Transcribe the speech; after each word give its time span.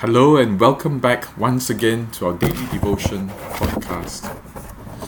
Hello 0.00 0.38
and 0.38 0.58
welcome 0.58 0.98
back 0.98 1.36
once 1.36 1.68
again 1.68 2.10
to 2.12 2.24
our 2.24 2.32
daily 2.32 2.66
devotion 2.68 3.28
podcast. 3.28 4.34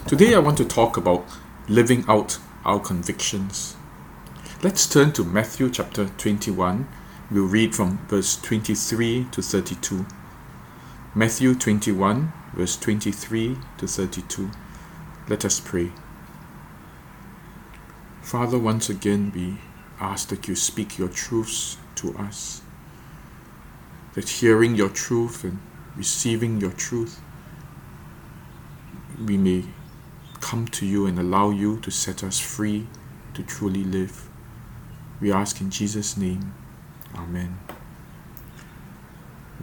Today 0.05 0.35
I 0.35 0.37
want 0.37 0.55
to 0.59 0.65
talk 0.65 0.97
about 0.97 1.25
living 1.67 2.05
out 2.07 2.37
our 2.63 2.79
convictions. 2.79 3.75
Let's 4.61 4.87
turn 4.87 5.11
to 5.13 5.23
Matthew 5.23 5.71
chapter 5.71 6.09
21. 6.09 6.87
We'll 7.31 7.47
read 7.47 7.73
from 7.73 8.05
verse 8.07 8.39
23 8.39 9.29
to 9.31 9.41
32. 9.41 10.05
Matthew 11.15 11.55
21, 11.55 12.31
verse 12.53 12.77
23 12.77 13.57
to 13.79 13.87
32. 13.87 14.51
Let 15.27 15.43
us 15.43 15.59
pray. 15.59 15.91
Father, 18.21 18.59
once 18.59 18.91
again 18.91 19.31
we 19.33 19.57
ask 19.99 20.29
that 20.29 20.47
you 20.47 20.55
speak 20.55 20.99
your 20.99 21.09
truths 21.09 21.77
to 21.95 22.15
us 22.15 22.62
that 24.13 24.29
hearing 24.29 24.75
your 24.75 24.89
truth 24.89 25.43
and 25.43 25.59
receiving 25.95 26.59
your 26.59 26.71
truth, 26.71 27.21
we 29.23 29.37
may 29.37 29.63
come 30.39 30.67
to 30.67 30.85
you 30.85 31.05
and 31.05 31.17
allow 31.17 31.49
you 31.49 31.79
to 31.79 31.91
set 31.91 32.23
us 32.23 32.39
free 32.39 32.87
to 33.33 33.43
truly 33.43 33.83
live. 33.83 34.29
We 35.19 35.31
ask 35.31 35.61
in 35.61 35.69
Jesus' 35.69 36.17
name. 36.17 36.53
Amen. 37.15 37.59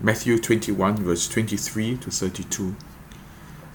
Matthew 0.01 0.39
21, 0.39 0.97
verse 0.97 1.29
23 1.29 1.99
to 1.99 2.11
32. 2.11 2.75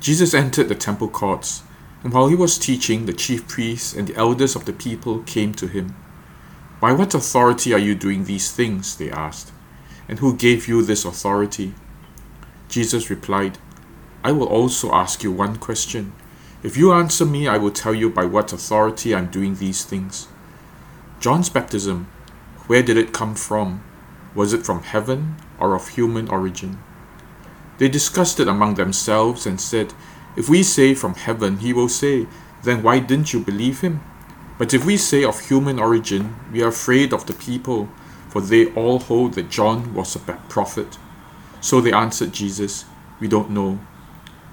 Jesus 0.01 0.33
entered 0.33 0.69
the 0.69 0.75
temple 0.75 1.07
courts, 1.07 1.63
and 2.03 2.11
while 2.11 2.27
he 2.27 2.35
was 2.35 2.57
teaching, 2.57 3.05
the 3.05 3.13
chief 3.13 3.47
priests 3.47 3.93
and 3.93 4.07
the 4.07 4.15
elders 4.15 4.55
of 4.55 4.65
the 4.65 4.73
people 4.73 5.19
came 5.23 5.53
to 5.53 5.67
him. 5.67 5.95
By 6.81 6.91
what 6.91 7.13
authority 7.13 7.73
are 7.73 7.79
you 7.79 7.95
doing 7.95 8.25
these 8.25 8.51
things? 8.51 8.95
They 8.97 9.11
asked. 9.11 9.51
And 10.07 10.19
who 10.19 10.35
gave 10.35 10.67
you 10.67 10.81
this 10.81 11.05
authority? 11.05 11.73
Jesus 12.69 13.09
replied, 13.09 13.57
I 14.23 14.31
will 14.31 14.47
also 14.47 14.91
ask 14.91 15.23
you 15.23 15.31
one 15.31 15.57
question. 15.57 16.13
If 16.63 16.77
you 16.77 16.93
answer 16.93 17.25
me, 17.25 17.47
I 17.47 17.57
will 17.57 17.71
tell 17.71 17.93
you 17.93 18.09
by 18.09 18.25
what 18.25 18.53
authority 18.53 19.13
I'm 19.13 19.27
doing 19.27 19.55
these 19.55 19.83
things. 19.83 20.27
John's 21.19 21.49
baptism, 21.49 22.07
where 22.67 22.81
did 22.81 22.97
it 22.97 23.13
come 23.13 23.35
from? 23.35 23.83
Was 24.33 24.51
it 24.51 24.65
from 24.65 24.81
heaven 24.81 25.35
or 25.59 25.75
of 25.75 25.89
human 25.89 26.27
origin? 26.27 26.79
They 27.77 27.87
discussed 27.87 28.39
it 28.39 28.47
among 28.47 28.75
themselves 28.75 29.45
and 29.45 29.59
said, 29.61 29.93
If 30.35 30.49
we 30.49 30.63
say 30.63 30.95
from 30.95 31.15
heaven, 31.15 31.57
he 31.59 31.73
will 31.73 31.89
say, 31.89 32.27
Then 32.63 32.81
why 32.81 32.99
didn't 32.99 33.33
you 33.33 33.39
believe 33.39 33.81
him? 33.81 34.01
But 34.57 34.73
if 34.73 34.85
we 34.85 34.97
say 34.97 35.23
of 35.23 35.47
human 35.47 35.79
origin, 35.79 36.35
we 36.51 36.63
are 36.63 36.69
afraid 36.69 37.13
of 37.13 37.25
the 37.25 37.33
people 37.33 37.89
for 38.35 38.41
they 38.41 38.65
all 38.73 38.99
hold 38.99 39.35
that 39.35 39.49
John 39.49 39.93
was 39.93 40.13
a 40.17 40.19
prophet. 40.19 40.97
So 41.61 41.79
they 41.79 41.93
answered 41.93 42.33
Jesus, 42.33 42.83
We 43.21 43.29
don't 43.29 43.49
know. 43.49 43.79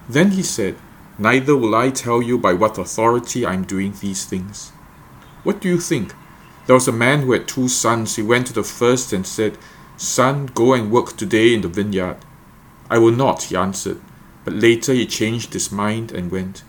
Then 0.08 0.30
he 0.30 0.44
said, 0.44 0.76
Neither 1.18 1.56
will 1.56 1.74
I 1.74 1.90
tell 1.90 2.22
you 2.22 2.38
by 2.38 2.52
what 2.52 2.78
authority 2.78 3.44
I 3.44 3.54
am 3.54 3.64
doing 3.64 3.92
these 4.00 4.24
things. 4.24 4.70
What 5.42 5.60
do 5.60 5.68
you 5.68 5.80
think? 5.80 6.14
There 6.66 6.76
was 6.76 6.86
a 6.86 6.92
man 6.92 7.22
who 7.22 7.32
had 7.32 7.48
two 7.48 7.66
sons. 7.66 8.14
He 8.14 8.22
went 8.22 8.46
to 8.46 8.52
the 8.52 8.62
first 8.62 9.12
and 9.12 9.26
said, 9.26 9.58
Son, 9.96 10.46
go 10.46 10.74
and 10.74 10.92
work 10.92 11.16
today 11.16 11.52
in 11.52 11.62
the 11.62 11.68
vineyard. 11.68 12.18
I 12.88 12.98
will 12.98 13.10
not, 13.10 13.42
he 13.42 13.56
answered. 13.56 14.00
But 14.44 14.54
later 14.54 14.92
he 14.92 15.06
changed 15.06 15.54
his 15.54 15.72
mind 15.72 16.12
and 16.12 16.30
went. 16.30 16.62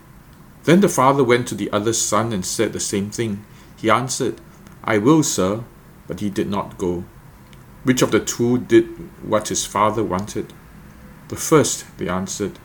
Then 0.64 0.82
the 0.82 0.90
father 0.90 1.24
went 1.24 1.48
to 1.50 1.54
the 1.56 1.72
other 1.72 1.94
son 1.94 2.34
and 2.34 2.44
said 2.44 2.74
the 2.74 2.80
same 2.80 3.12
thing. 3.12 3.46
He 3.78 3.92
answered, 3.92 4.42
I 4.84 4.98
will, 4.98 5.22
sir, 5.22 5.64
but 6.14 6.20
he 6.20 6.30
did 6.30 6.48
not 6.48 6.78
go. 6.78 7.04
Which 7.84 8.04
of 8.04 8.12
the 8.12 8.20
two 8.20 8.60
did 8.60 8.86
what 9.28 9.48
his 9.48 9.66
father 9.66 10.04
wanted? 10.04 10.54
The 11.30 11.36
first, 11.36 11.86
they 11.98 12.08
answered. 12.08 12.60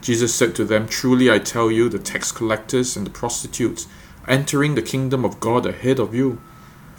Jesus 0.00 0.32
said 0.32 0.54
to 0.54 0.64
them, 0.64 0.86
Truly 0.86 1.28
I 1.28 1.40
tell 1.40 1.68
you, 1.68 1.88
the 1.88 1.98
tax 1.98 2.30
collectors 2.30 2.96
and 2.96 3.04
the 3.04 3.10
prostitutes 3.10 3.88
are 4.22 4.30
entering 4.30 4.76
the 4.76 4.82
kingdom 4.82 5.24
of 5.24 5.40
God 5.40 5.66
ahead 5.66 5.98
of 5.98 6.14
you. 6.14 6.40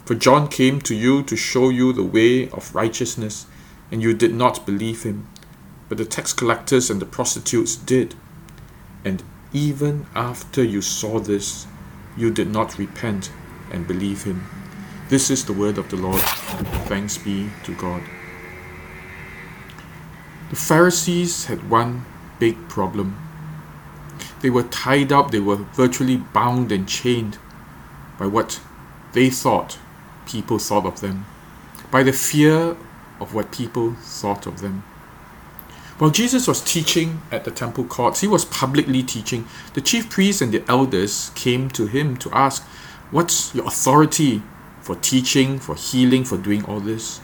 For 0.04 0.14
John 0.14 0.48
came 0.48 0.82
to 0.82 0.94
you 0.94 1.22
to 1.22 1.36
show 1.36 1.70
you 1.70 1.94
the 1.94 2.02
way 2.02 2.50
of 2.50 2.74
righteousness, 2.74 3.46
and 3.90 4.02
you 4.02 4.12
did 4.12 4.34
not 4.34 4.66
believe 4.66 5.04
him. 5.04 5.26
But 5.88 5.96
the 5.96 6.04
tax 6.04 6.34
collectors 6.34 6.90
and 6.90 7.00
the 7.00 7.06
prostitutes 7.06 7.76
did. 7.76 8.14
And 9.06 9.22
even 9.54 10.04
after 10.14 10.62
you 10.62 10.82
saw 10.82 11.18
this, 11.18 11.66
you 12.14 12.30
did 12.30 12.50
not 12.50 12.76
repent 12.76 13.32
and 13.72 13.88
believe 13.88 14.24
him. 14.24 14.63
This 15.10 15.30
is 15.30 15.44
the 15.44 15.52
word 15.52 15.76
of 15.76 15.90
the 15.90 15.96
Lord. 15.96 16.22
Thanks 16.88 17.18
be 17.18 17.50
to 17.64 17.74
God. 17.74 18.02
The 20.48 20.56
Pharisees 20.56 21.44
had 21.44 21.68
one 21.68 22.06
big 22.38 22.68
problem. 22.70 23.18
They 24.40 24.48
were 24.48 24.62
tied 24.62 25.12
up, 25.12 25.30
they 25.30 25.40
were 25.40 25.56
virtually 25.56 26.16
bound 26.16 26.72
and 26.72 26.88
chained 26.88 27.36
by 28.18 28.26
what 28.26 28.60
they 29.12 29.28
thought 29.28 29.78
people 30.26 30.58
thought 30.58 30.86
of 30.86 31.00
them, 31.00 31.26
by 31.90 32.02
the 32.02 32.12
fear 32.12 32.76
of 33.20 33.34
what 33.34 33.52
people 33.52 33.94
thought 34.00 34.46
of 34.46 34.60
them. 34.60 34.84
While 35.98 36.10
Jesus 36.10 36.48
was 36.48 36.62
teaching 36.62 37.20
at 37.30 37.44
the 37.44 37.50
temple 37.50 37.84
courts, 37.84 38.20
he 38.20 38.26
was 38.26 38.46
publicly 38.46 39.02
teaching, 39.02 39.46
the 39.74 39.80
chief 39.82 40.08
priests 40.08 40.40
and 40.40 40.50
the 40.50 40.64
elders 40.66 41.30
came 41.34 41.68
to 41.70 41.86
him 41.86 42.16
to 42.18 42.30
ask, 42.32 42.62
What's 43.10 43.54
your 43.54 43.66
authority 43.66 44.42
for 44.84 44.96
teaching, 44.96 45.58
for 45.58 45.74
healing, 45.74 46.24
for 46.24 46.36
doing 46.36 46.62
all 46.66 46.78
this. 46.78 47.20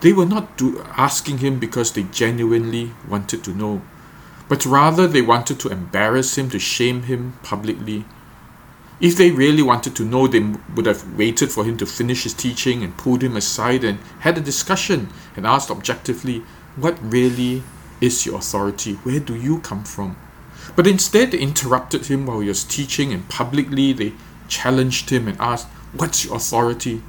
They 0.00 0.14
were 0.14 0.24
not 0.24 0.56
do- 0.56 0.82
asking 0.96 1.38
him 1.38 1.58
because 1.58 1.92
they 1.92 2.04
genuinely 2.04 2.92
wanted 3.06 3.44
to 3.44 3.54
know, 3.54 3.82
but 4.48 4.64
rather 4.64 5.06
they 5.06 5.20
wanted 5.20 5.60
to 5.60 5.68
embarrass 5.68 6.38
him, 6.38 6.48
to 6.50 6.58
shame 6.58 7.02
him 7.02 7.34
publicly. 7.42 8.06
If 9.02 9.16
they 9.18 9.30
really 9.32 9.62
wanted 9.62 9.94
to 9.96 10.04
know, 10.04 10.26
they 10.26 10.40
would 10.74 10.86
have 10.86 11.18
waited 11.18 11.52
for 11.52 11.62
him 11.64 11.76
to 11.76 11.84
finish 11.84 12.22
his 12.22 12.32
teaching 12.32 12.82
and 12.82 12.96
pulled 12.96 13.22
him 13.22 13.36
aside 13.36 13.84
and 13.84 13.98
had 14.20 14.38
a 14.38 14.40
discussion 14.40 15.10
and 15.36 15.46
asked 15.46 15.70
objectively, 15.70 16.42
What 16.76 16.96
really 17.02 17.62
is 18.00 18.24
your 18.24 18.36
authority? 18.36 18.94
Where 18.94 19.20
do 19.20 19.34
you 19.34 19.60
come 19.60 19.84
from? 19.84 20.16
But 20.74 20.86
instead, 20.86 21.32
they 21.32 21.38
interrupted 21.38 22.06
him 22.06 22.24
while 22.24 22.40
he 22.40 22.48
was 22.48 22.64
teaching, 22.64 23.12
and 23.12 23.28
publicly 23.28 23.92
they 23.92 24.14
challenged 24.48 25.10
him 25.10 25.28
and 25.28 25.38
asked, 25.38 25.68
What's 25.96 26.26
your 26.26 26.36
authority? 26.36 27.02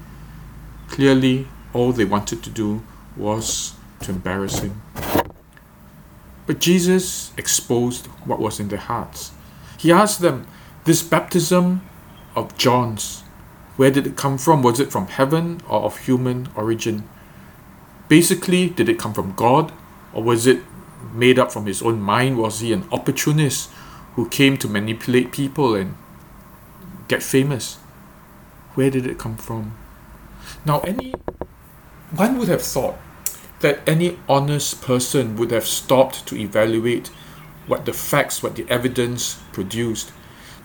Clearly, 0.88 1.48
all 1.74 1.92
they 1.92 2.06
wanted 2.06 2.42
to 2.44 2.50
do 2.50 2.84
was 3.18 3.74
to 4.02 4.12
embarrass 4.12 4.60
him. 4.60 4.82
But 6.46 6.60
Jesus 6.60 7.34
exposed 7.36 8.06
what 8.24 8.40
was 8.40 8.62
in 8.62 8.70
their 8.70 8.80
hearts. 8.80 9.32
He 9.78 9.92
asked 9.92 10.22
them, 10.22 10.48
This 10.86 11.04
baptism 11.04 11.82
of 12.34 12.58
John's, 12.58 13.24
where 13.76 13.92
did 13.92 14.08
it 14.08 14.16
come 14.16 14.38
from? 14.38 14.62
Was 14.64 14.80
it 14.80 14.92
from 14.92 15.08
heaven 15.08 15.60
or 15.68 15.82
of 15.82 15.98
human 16.06 16.48
origin? 16.56 17.10
Basically, 18.08 18.70
did 18.70 18.88
it 18.88 18.98
come 18.98 19.14
from 19.14 19.34
God 19.34 19.74
or 20.14 20.24
was 20.24 20.48
it 20.48 20.62
made 21.14 21.38
up 21.38 21.52
from 21.52 21.66
his 21.66 21.82
own 21.82 22.00
mind? 22.00 22.38
Was 22.38 22.62
he 22.62 22.72
an 22.72 22.88
opportunist 22.92 23.70
who 24.16 24.30
came 24.30 24.56
to 24.58 24.70
manipulate 24.70 25.34
people 25.34 25.76
and 25.76 25.98
get 27.10 27.22
famous? 27.22 27.80
Where 28.78 28.92
did 28.92 29.08
it 29.08 29.18
come 29.18 29.38
from? 29.38 29.76
Now, 30.64 30.82
any 30.82 31.16
one 32.12 32.38
would 32.38 32.48
have 32.48 32.62
thought 32.62 33.00
that 33.62 33.80
any 33.90 34.20
honest 34.30 34.84
person 34.84 35.36
would 35.38 35.50
have 35.50 35.66
stopped 35.66 36.28
to 36.28 36.36
evaluate 36.36 37.08
what 37.66 37.86
the 37.86 37.92
facts, 37.92 38.44
what 38.44 38.56
the 38.56 38.70
evidence 38.70 39.42
produced. 39.52 40.12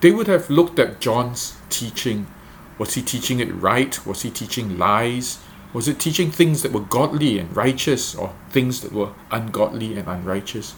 They 0.02 0.10
would 0.10 0.26
have 0.26 0.50
looked 0.50 0.78
at 0.78 1.00
John's 1.00 1.56
teaching. 1.70 2.26
Was 2.76 2.92
he 2.92 3.00
teaching 3.00 3.40
it 3.40 3.50
right? 3.50 4.04
Was 4.04 4.20
he 4.20 4.30
teaching 4.30 4.76
lies? 4.76 5.38
Was 5.72 5.88
it 5.88 5.98
teaching 5.98 6.30
things 6.30 6.60
that 6.60 6.72
were 6.72 6.80
godly 6.80 7.38
and 7.38 7.56
righteous 7.56 8.14
or 8.14 8.34
things 8.50 8.82
that 8.82 8.92
were 8.92 9.14
ungodly 9.30 9.96
and 9.96 10.06
unrighteous? 10.06 10.74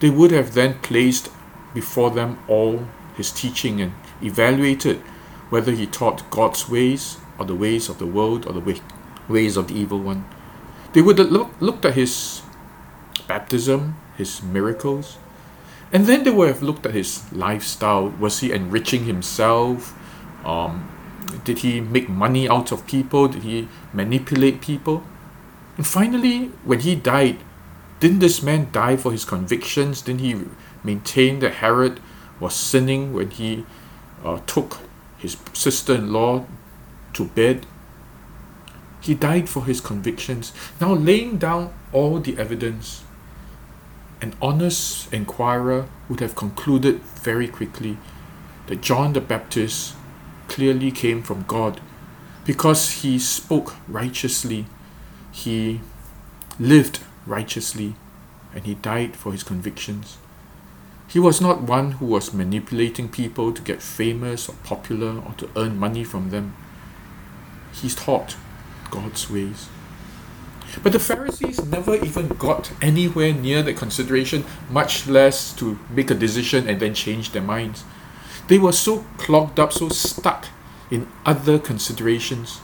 They 0.00 0.08
would 0.08 0.30
have 0.30 0.54
then 0.54 0.78
placed 0.80 1.30
before 1.74 2.12
them 2.12 2.38
all 2.48 2.88
his 3.14 3.30
teaching 3.30 3.82
and 3.82 3.92
evaluated 4.22 5.02
whether 5.50 5.72
he 5.72 5.86
taught 5.86 6.30
God's 6.30 6.68
ways 6.68 7.18
or 7.38 7.44
the 7.44 7.54
ways 7.54 7.88
of 7.88 7.98
the 7.98 8.06
world 8.06 8.46
or 8.46 8.52
the 8.52 8.60
way, 8.60 8.80
ways 9.28 9.56
of 9.56 9.68
the 9.68 9.74
evil 9.74 10.00
one. 10.00 10.24
They 10.92 11.02
would 11.02 11.18
have 11.18 11.30
look, 11.30 11.50
looked 11.60 11.84
at 11.84 11.94
his 11.94 12.42
baptism, 13.28 13.96
his 14.16 14.42
miracles, 14.42 15.18
and 15.92 16.06
then 16.06 16.24
they 16.24 16.30
would 16.30 16.48
have 16.48 16.62
looked 16.62 16.86
at 16.86 16.94
his 16.94 17.30
lifestyle. 17.32 18.08
Was 18.08 18.40
he 18.40 18.52
enriching 18.52 19.04
himself? 19.04 19.94
Um, 20.44 20.90
did 21.44 21.60
he 21.60 21.80
make 21.80 22.08
money 22.08 22.48
out 22.48 22.72
of 22.72 22.86
people? 22.86 23.28
Did 23.28 23.42
he 23.42 23.68
manipulate 23.92 24.60
people? 24.60 25.04
And 25.76 25.86
finally, 25.86 26.46
when 26.64 26.80
he 26.80 26.94
died, 26.94 27.38
didn't 28.00 28.18
this 28.18 28.42
man 28.42 28.68
die 28.72 28.96
for 28.96 29.12
his 29.12 29.24
convictions? 29.24 30.02
Didn't 30.02 30.20
he 30.20 30.44
maintain 30.82 31.40
that 31.40 31.54
Herod 31.54 32.00
was 32.40 32.54
sinning 32.54 33.12
when 33.12 33.30
he 33.30 33.64
uh, 34.24 34.40
took 34.46 34.78
his 35.18 35.36
sister 35.52 35.94
in 35.94 36.12
law 36.12 36.46
to 37.14 37.24
bed. 37.24 37.66
He 39.00 39.14
died 39.14 39.48
for 39.48 39.64
his 39.64 39.80
convictions. 39.80 40.52
Now, 40.80 40.92
laying 40.94 41.38
down 41.38 41.72
all 41.92 42.18
the 42.18 42.36
evidence, 42.38 43.04
an 44.20 44.34
honest 44.40 45.12
inquirer 45.12 45.86
would 46.08 46.20
have 46.20 46.34
concluded 46.34 47.00
very 47.00 47.48
quickly 47.48 47.98
that 48.66 48.80
John 48.80 49.12
the 49.12 49.20
Baptist 49.20 49.94
clearly 50.48 50.90
came 50.90 51.22
from 51.22 51.44
God 51.46 51.80
because 52.44 53.02
he 53.02 53.18
spoke 53.18 53.74
righteously, 53.88 54.66
he 55.32 55.80
lived 56.58 57.00
righteously, 57.26 57.94
and 58.54 58.64
he 58.64 58.74
died 58.74 59.16
for 59.16 59.32
his 59.32 59.42
convictions. 59.42 60.18
He 61.08 61.18
was 61.18 61.40
not 61.40 61.62
one 61.62 61.92
who 61.92 62.06
was 62.06 62.34
manipulating 62.34 63.08
people 63.08 63.52
to 63.52 63.62
get 63.62 63.80
famous 63.80 64.48
or 64.48 64.54
popular 64.64 65.20
or 65.20 65.34
to 65.38 65.48
earn 65.56 65.78
money 65.78 66.04
from 66.04 66.30
them. 66.30 66.54
He 67.72 67.88
taught 67.88 68.36
God's 68.90 69.30
ways. 69.30 69.68
But 70.82 70.92
the 70.92 70.98
Pharisees 70.98 71.64
never 71.64 71.94
even 71.94 72.28
got 72.28 72.72
anywhere 72.82 73.32
near 73.32 73.62
the 73.62 73.72
consideration, 73.72 74.44
much 74.68 75.06
less 75.06 75.52
to 75.56 75.78
make 75.90 76.10
a 76.10 76.14
decision 76.14 76.68
and 76.68 76.80
then 76.80 76.94
change 76.94 77.32
their 77.32 77.42
minds. 77.42 77.84
They 78.48 78.58
were 78.58 78.72
so 78.72 79.04
clogged 79.16 79.58
up, 79.58 79.72
so 79.72 79.88
stuck 79.88 80.46
in 80.90 81.06
other 81.24 81.58
considerations. 81.58 82.60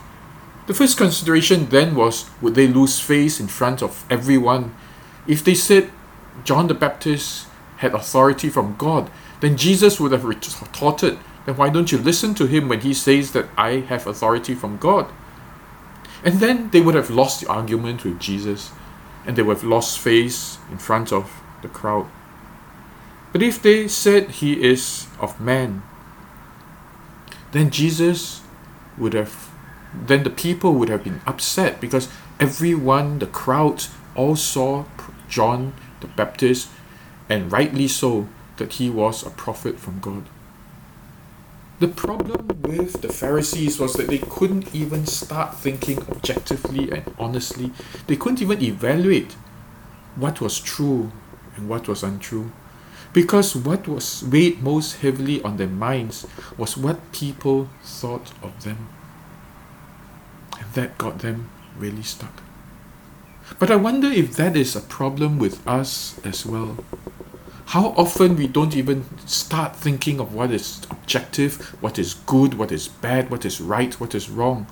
The 0.67 0.73
first 0.73 0.97
consideration 0.97 1.69
then 1.69 1.95
was 1.95 2.29
would 2.41 2.55
they 2.55 2.67
lose 2.67 2.99
face 2.99 3.39
in 3.39 3.47
front 3.47 3.81
of 3.81 4.05
everyone? 4.09 4.75
If 5.27 5.43
they 5.43 5.55
said 5.55 5.89
John 6.43 6.67
the 6.67 6.73
Baptist 6.73 7.47
had 7.77 7.93
authority 7.93 8.49
from 8.49 8.75
God, 8.77 9.09
then 9.41 9.57
Jesus 9.57 9.99
would 9.99 10.11
have 10.11 10.25
retorted, 10.25 11.19
then 11.45 11.57
why 11.57 11.69
don't 11.69 11.91
you 11.91 11.97
listen 11.97 12.33
to 12.35 12.45
him 12.45 12.69
when 12.69 12.81
he 12.81 12.93
says 12.93 13.31
that 13.31 13.49
I 13.57 13.81
have 13.91 14.07
authority 14.07 14.55
from 14.55 14.77
God? 14.77 15.07
And 16.23 16.39
then 16.39 16.69
they 16.69 16.81
would 16.81 16.95
have 16.95 17.09
lost 17.09 17.41
the 17.41 17.49
argument 17.49 18.03
with 18.03 18.19
Jesus 18.19 18.71
and 19.25 19.35
they 19.35 19.41
would 19.41 19.57
have 19.57 19.65
lost 19.65 19.99
face 19.99 20.57
in 20.71 20.77
front 20.77 21.11
of 21.11 21.41
the 21.61 21.67
crowd. 21.67 22.07
But 23.31 23.41
if 23.41 23.61
they 23.61 23.87
said 23.87 24.29
he 24.29 24.63
is 24.63 25.07
of 25.19 25.39
man, 25.41 25.83
then 27.51 27.69
Jesus 27.69 28.41
would 28.97 29.13
have, 29.13 29.49
then 29.93 30.23
the 30.23 30.29
people 30.29 30.73
would 30.73 30.89
have 30.89 31.03
been 31.03 31.21
upset 31.25 31.81
because 31.81 32.07
everyone, 32.39 33.19
the 33.19 33.27
crowd, 33.27 33.85
all 34.15 34.35
saw 34.35 34.85
John 35.27 35.73
the 35.99 36.07
Baptist, 36.07 36.69
and 37.33 37.51
rightly 37.51 37.87
so, 37.87 38.27
that 38.57 38.73
he 38.73 38.91
was 38.91 39.25
a 39.25 39.31
prophet 39.31 39.79
from 39.79 39.99
God. 39.99 40.25
The 41.79 41.87
problem 41.87 42.61
with 42.61 43.01
the 43.01 43.11
Pharisees 43.11 43.79
was 43.79 43.93
that 43.93 44.07
they 44.07 44.19
couldn't 44.19 44.73
even 44.75 45.07
start 45.07 45.57
thinking 45.57 45.97
objectively 46.11 46.91
and 46.91 47.03
honestly. 47.17 47.71
They 48.05 48.17
couldn't 48.17 48.43
even 48.43 48.61
evaluate 48.61 49.33
what 50.15 50.41
was 50.41 50.59
true 50.59 51.11
and 51.55 51.67
what 51.67 51.87
was 51.87 52.03
untrue. 52.03 52.51
Because 53.13 53.55
what 53.55 53.87
was 53.87 54.23
weighed 54.23 54.61
most 54.61 55.01
heavily 55.01 55.41
on 55.41 55.57
their 55.57 55.67
minds 55.67 56.27
was 56.55 56.77
what 56.77 57.11
people 57.11 57.67
thought 57.81 58.31
of 58.43 58.63
them. 58.63 58.89
And 60.59 60.71
that 60.73 60.99
got 60.99 61.19
them 61.19 61.49
really 61.79 62.03
stuck. 62.03 62.43
But 63.59 63.69
I 63.71 63.75
wonder 63.75 64.07
if 64.07 64.35
that 64.35 64.55
is 64.55 64.75
a 64.75 64.81
problem 64.81 65.37
with 65.37 65.65
us 65.67 66.19
as 66.23 66.45
well. 66.45 66.77
How 67.67 67.87
often 67.97 68.35
we 68.35 68.47
don't 68.47 68.75
even 68.75 69.05
start 69.25 69.75
thinking 69.75 70.19
of 70.19 70.33
what 70.33 70.51
is 70.51 70.81
objective, 70.91 71.75
what 71.81 71.97
is 71.97 72.13
good, 72.13 72.53
what 72.55 72.71
is 72.71 72.87
bad, 72.87 73.29
what 73.29 73.45
is 73.45 73.59
right, 73.59 73.99
what 73.99 74.13
is 74.13 74.29
wrong. 74.29 74.67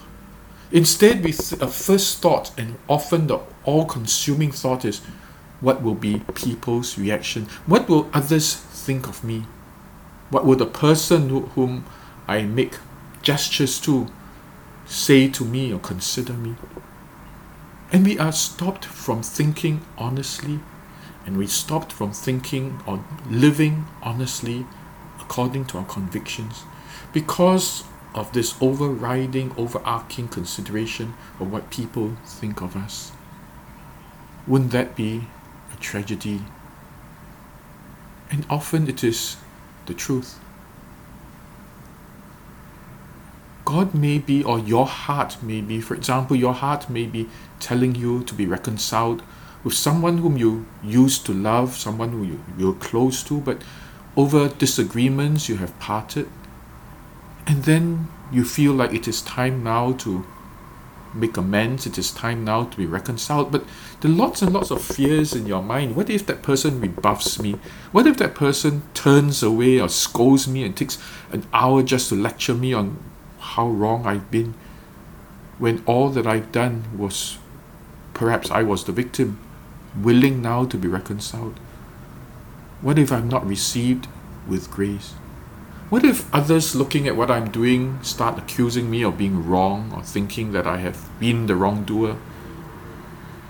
Instead, 0.72 1.24
we 1.24 1.32
th- 1.32 1.62
a 1.62 1.68
first 1.68 2.20
thought, 2.20 2.52
and 2.58 2.78
often 2.88 3.28
the 3.28 3.40
all 3.64 3.86
consuming 3.86 4.52
thought 4.52 4.86
is, 4.86 5.02
what 5.60 5.82
will 5.82 5.96
be 5.96 6.22
people's 6.34 6.98
reaction? 6.98 7.48
What 7.66 7.90
will 7.90 8.10
others 8.14 8.56
think 8.56 9.08
of 9.08 9.24
me? 9.24 9.46
What 10.30 10.46
will 10.46 10.56
the 10.56 10.66
person 10.66 11.30
who, 11.30 11.42
whom 11.56 11.86
I 12.28 12.44
make 12.44 12.76
gestures 13.22 13.80
to 13.82 14.08
say 14.86 15.28
to 15.30 15.44
me 15.44 15.74
or 15.74 15.80
consider 15.80 16.34
me? 16.34 16.56
And 17.92 18.06
we 18.06 18.18
are 18.18 18.32
stopped 18.32 18.86
from 18.86 19.22
thinking 19.22 19.82
honestly 19.98 20.60
and 21.26 21.38
we 21.38 21.48
stopped 21.48 21.92
from 21.92 22.14
thinking 22.14 22.80
or 22.88 23.04
living 23.30 23.86
honestly 24.02 24.66
according 25.20 25.66
to 25.66 25.78
our 25.78 25.86
convictions 25.86 26.64
because 27.14 27.84
of 28.14 28.32
this 28.34 28.56
overriding, 28.62 29.54
overarching 29.58 30.28
consideration 30.28 31.14
of 31.40 31.52
what 31.52 31.70
people 31.70 32.16
think 32.26 32.62
of 32.62 32.76
us. 32.76 33.12
Wouldn't 34.48 34.72
that 34.72 34.96
be 34.96 35.28
a 35.74 35.78
tragedy? 35.78 36.42
And 38.30 38.46
often 38.50 38.88
it 38.88 39.04
is 39.04 39.38
the 39.86 39.94
truth. 39.94 40.40
God 43.66 43.94
may 43.94 44.18
be, 44.18 44.44
or 44.44 44.60
your 44.60 44.86
heart 44.86 45.42
may 45.44 45.62
be, 45.62 45.82
for 45.82 45.94
example, 45.94 46.36
your 46.36 46.54
heart 46.54 46.90
may 46.90 47.06
be 47.06 47.30
telling 47.60 47.96
you 47.96 48.24
to 48.24 48.34
be 48.34 48.46
reconciled 48.46 49.22
with 49.64 49.74
someone 49.74 50.18
whom 50.18 50.38
you 50.38 50.66
used 50.84 51.26
to 51.28 51.34
love, 51.34 51.76
someone 51.78 52.10
who 52.10 52.24
you, 52.24 52.44
you're 52.58 52.74
close 52.74 53.24
to, 53.24 53.40
but 53.40 53.62
over 54.18 54.50
disagreements 54.50 55.48
you 55.48 55.58
have 55.58 55.78
parted. 55.80 56.28
And 57.46 57.64
then 57.64 58.08
you 58.32 58.44
feel 58.44 58.74
like 58.74 58.94
it 58.94 59.08
is 59.08 59.22
time 59.22 59.64
now 59.64 59.94
to 59.94 60.26
make 61.14 61.38
amends, 61.38 61.86
it 61.86 61.98
is 61.98 62.12
time 62.12 62.44
now 62.44 62.64
to 62.64 62.78
be 62.78 62.86
reconciled. 62.86 63.52
But 63.52 63.66
there 64.00 64.10
are 64.10 64.14
lots 64.14 64.42
and 64.42 64.54
lots 64.54 64.72
of 64.72 64.82
fears 64.82 65.34
in 65.34 65.46
your 65.46 65.62
mind. 65.62 65.96
What 65.96 66.10
if 66.10 66.26
that 66.28 66.42
person 66.42 66.80
rebuffs 66.80 67.40
me? 67.40 67.58
What 67.92 68.08
if 68.08 68.18
that 68.18 68.34
person 68.34 68.84
turns 68.94 69.44
away 69.44 69.80
or 69.80 69.90
scolds 69.90 70.48
me 70.48 70.64
and 70.64 70.76
takes 70.76 70.98
an 71.32 71.46
hour 71.54 71.84
just 71.84 72.10
to 72.10 72.16
lecture 72.16 72.54
me 72.56 72.74
on 72.74 72.98
how 73.42 73.68
wrong 73.68 74.06
I've 74.06 74.32
been? 74.32 74.54
When 75.58 75.84
all 75.86 76.10
that 76.10 76.26
I've 76.26 76.52
done 76.52 76.86
was 76.98 77.38
perhaps 78.14 78.50
I 78.50 78.64
was 78.64 78.84
the 78.84 78.92
victim 78.92 79.40
willing 79.96 80.42
now 80.42 80.66
to 80.66 80.78
be 80.78 80.88
reconciled? 80.88 81.60
What 82.82 82.98
if 82.98 83.12
I'm 83.12 83.28
not 83.28 83.46
received 83.46 84.08
with 84.48 84.72
grace? 84.72 85.14
What 85.90 86.06
if 86.06 86.34
others 86.34 86.76
looking 86.76 87.08
at 87.08 87.18
what 87.18 87.30
I'm 87.30 87.52
doing 87.52 88.02
start 88.02 88.40
accusing 88.40 88.90
me 88.90 89.04
of 89.04 89.18
being 89.18 89.46
wrong 89.46 89.92
or 89.94 90.04
thinking 90.04 90.54
that 90.54 90.66
I 90.66 90.78
have 90.78 91.10
been 91.20 91.48
the 91.48 91.56
wrongdoer? 91.56 92.16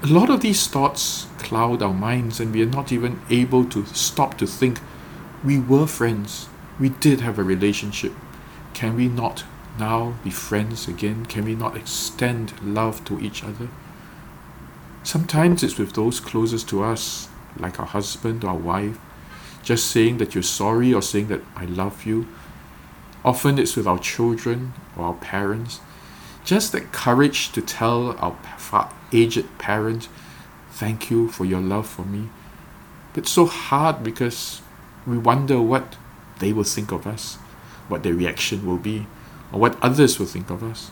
A 0.04 0.08
lot 0.08 0.32
of 0.32 0.42
these 0.42 0.68
thoughts 0.68 1.28
cloud 1.38 1.84
our 1.84 1.94
minds 1.94 2.40
and 2.40 2.52
we 2.52 2.64
are 2.64 2.78
not 2.78 2.92
even 2.92 3.22
able 3.30 3.66
to 3.66 3.86
stop 3.86 4.38
to 4.40 4.48
think 4.48 4.80
we 5.44 5.60
were 5.60 5.86
friends. 5.86 6.50
We 6.80 6.90
did 6.90 7.22
have 7.22 7.38
a 7.38 7.44
relationship. 7.44 8.14
Can 8.74 8.96
we 8.96 9.08
not 9.08 9.44
now 9.82 10.14
be 10.24 10.30
friends 10.30 10.88
again? 10.88 11.26
Can 11.26 11.44
we 11.44 11.56
not 11.56 11.76
extend 11.76 12.54
love 12.62 13.04
to 13.06 13.20
each 13.20 13.44
other? 13.44 13.68
Sometimes 15.04 15.64
it's 15.64 15.80
with 15.80 15.94
those 15.94 16.20
closest 16.20 16.70
to 16.70 16.84
us, 16.84 17.28
like 17.58 17.80
our 17.80 17.88
husband 17.88 18.44
or 18.44 18.50
our 18.50 18.56
wife, 18.56 19.00
just 19.64 19.88
saying 19.88 20.20
that 20.20 20.36
you're 20.36 20.44
sorry 20.44 20.94
or 20.94 21.02
saying 21.02 21.28
that 21.30 21.42
I 21.56 21.66
love 21.66 22.06
you. 22.06 22.28
Often 23.26 23.58
it's 23.58 23.76
with 23.76 23.88
our 23.88 23.98
children 23.98 24.74
or 24.96 25.06
our 25.06 25.16
parents. 25.16 25.80
Just 26.46 26.72
that 26.72 26.92
courage 26.92 27.52
to 27.54 27.62
tell 27.62 28.16
our 28.20 28.38
aged 29.12 29.58
parent, 29.58 30.10
thank 30.72 31.10
you 31.10 31.28
for 31.30 31.46
your 31.46 31.60
love 31.60 31.88
for 31.88 32.06
me. 32.06 32.30
But 33.14 33.28
so 33.28 33.48
hard 33.48 34.04
because 34.04 34.62
we 35.08 35.18
wonder 35.18 35.60
what 35.60 35.98
they 36.38 36.54
will 36.54 36.64
think 36.76 36.92
of 36.92 37.08
us, 37.08 37.36
what 37.88 38.04
their 38.04 38.14
reaction 38.14 38.66
will 38.66 38.78
be, 38.78 39.08
or 39.52 39.60
what 39.60 39.82
others 39.82 40.20
will 40.20 40.26
think 40.26 40.50
of 40.50 40.64
us. 40.64 40.92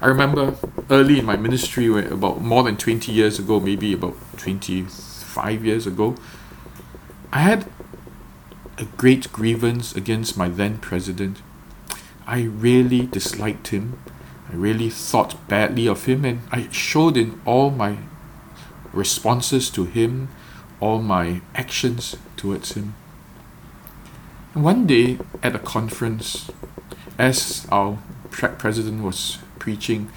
I 0.00 0.06
remember 0.06 0.54
early 0.90 1.18
in 1.18 1.24
my 1.24 1.36
ministry, 1.36 1.88
about 1.88 2.40
more 2.40 2.62
than 2.62 2.76
20 2.76 3.10
years 3.10 3.38
ago, 3.38 3.58
maybe 3.58 3.92
about 3.92 4.16
25 4.36 5.64
years 5.64 5.86
ago, 5.86 6.14
I 7.32 7.40
had 7.40 7.70
a 8.78 8.84
great 8.96 9.32
grievance 9.32 9.96
against 9.96 10.36
my 10.36 10.48
then 10.48 10.78
president. 10.78 11.38
I 12.26 12.42
really 12.42 13.06
disliked 13.06 13.68
him. 13.68 13.98
I 14.50 14.54
really 14.54 14.88
thought 14.88 15.48
badly 15.48 15.88
of 15.88 16.04
him, 16.04 16.24
and 16.24 16.40
I 16.52 16.68
showed 16.70 17.16
in 17.16 17.40
all 17.44 17.70
my 17.70 17.98
responses 18.92 19.68
to 19.70 19.84
him, 19.84 20.28
all 20.80 21.02
my 21.02 21.40
actions 21.54 22.16
towards 22.36 22.72
him. 22.72 22.94
And 24.54 24.64
one 24.64 24.86
day 24.86 25.18
at 25.42 25.56
a 25.56 25.58
conference, 25.58 26.50
as 27.18 27.66
our 27.70 27.98
president 28.30 29.02
was 29.02 29.38
preaching, 29.58 30.10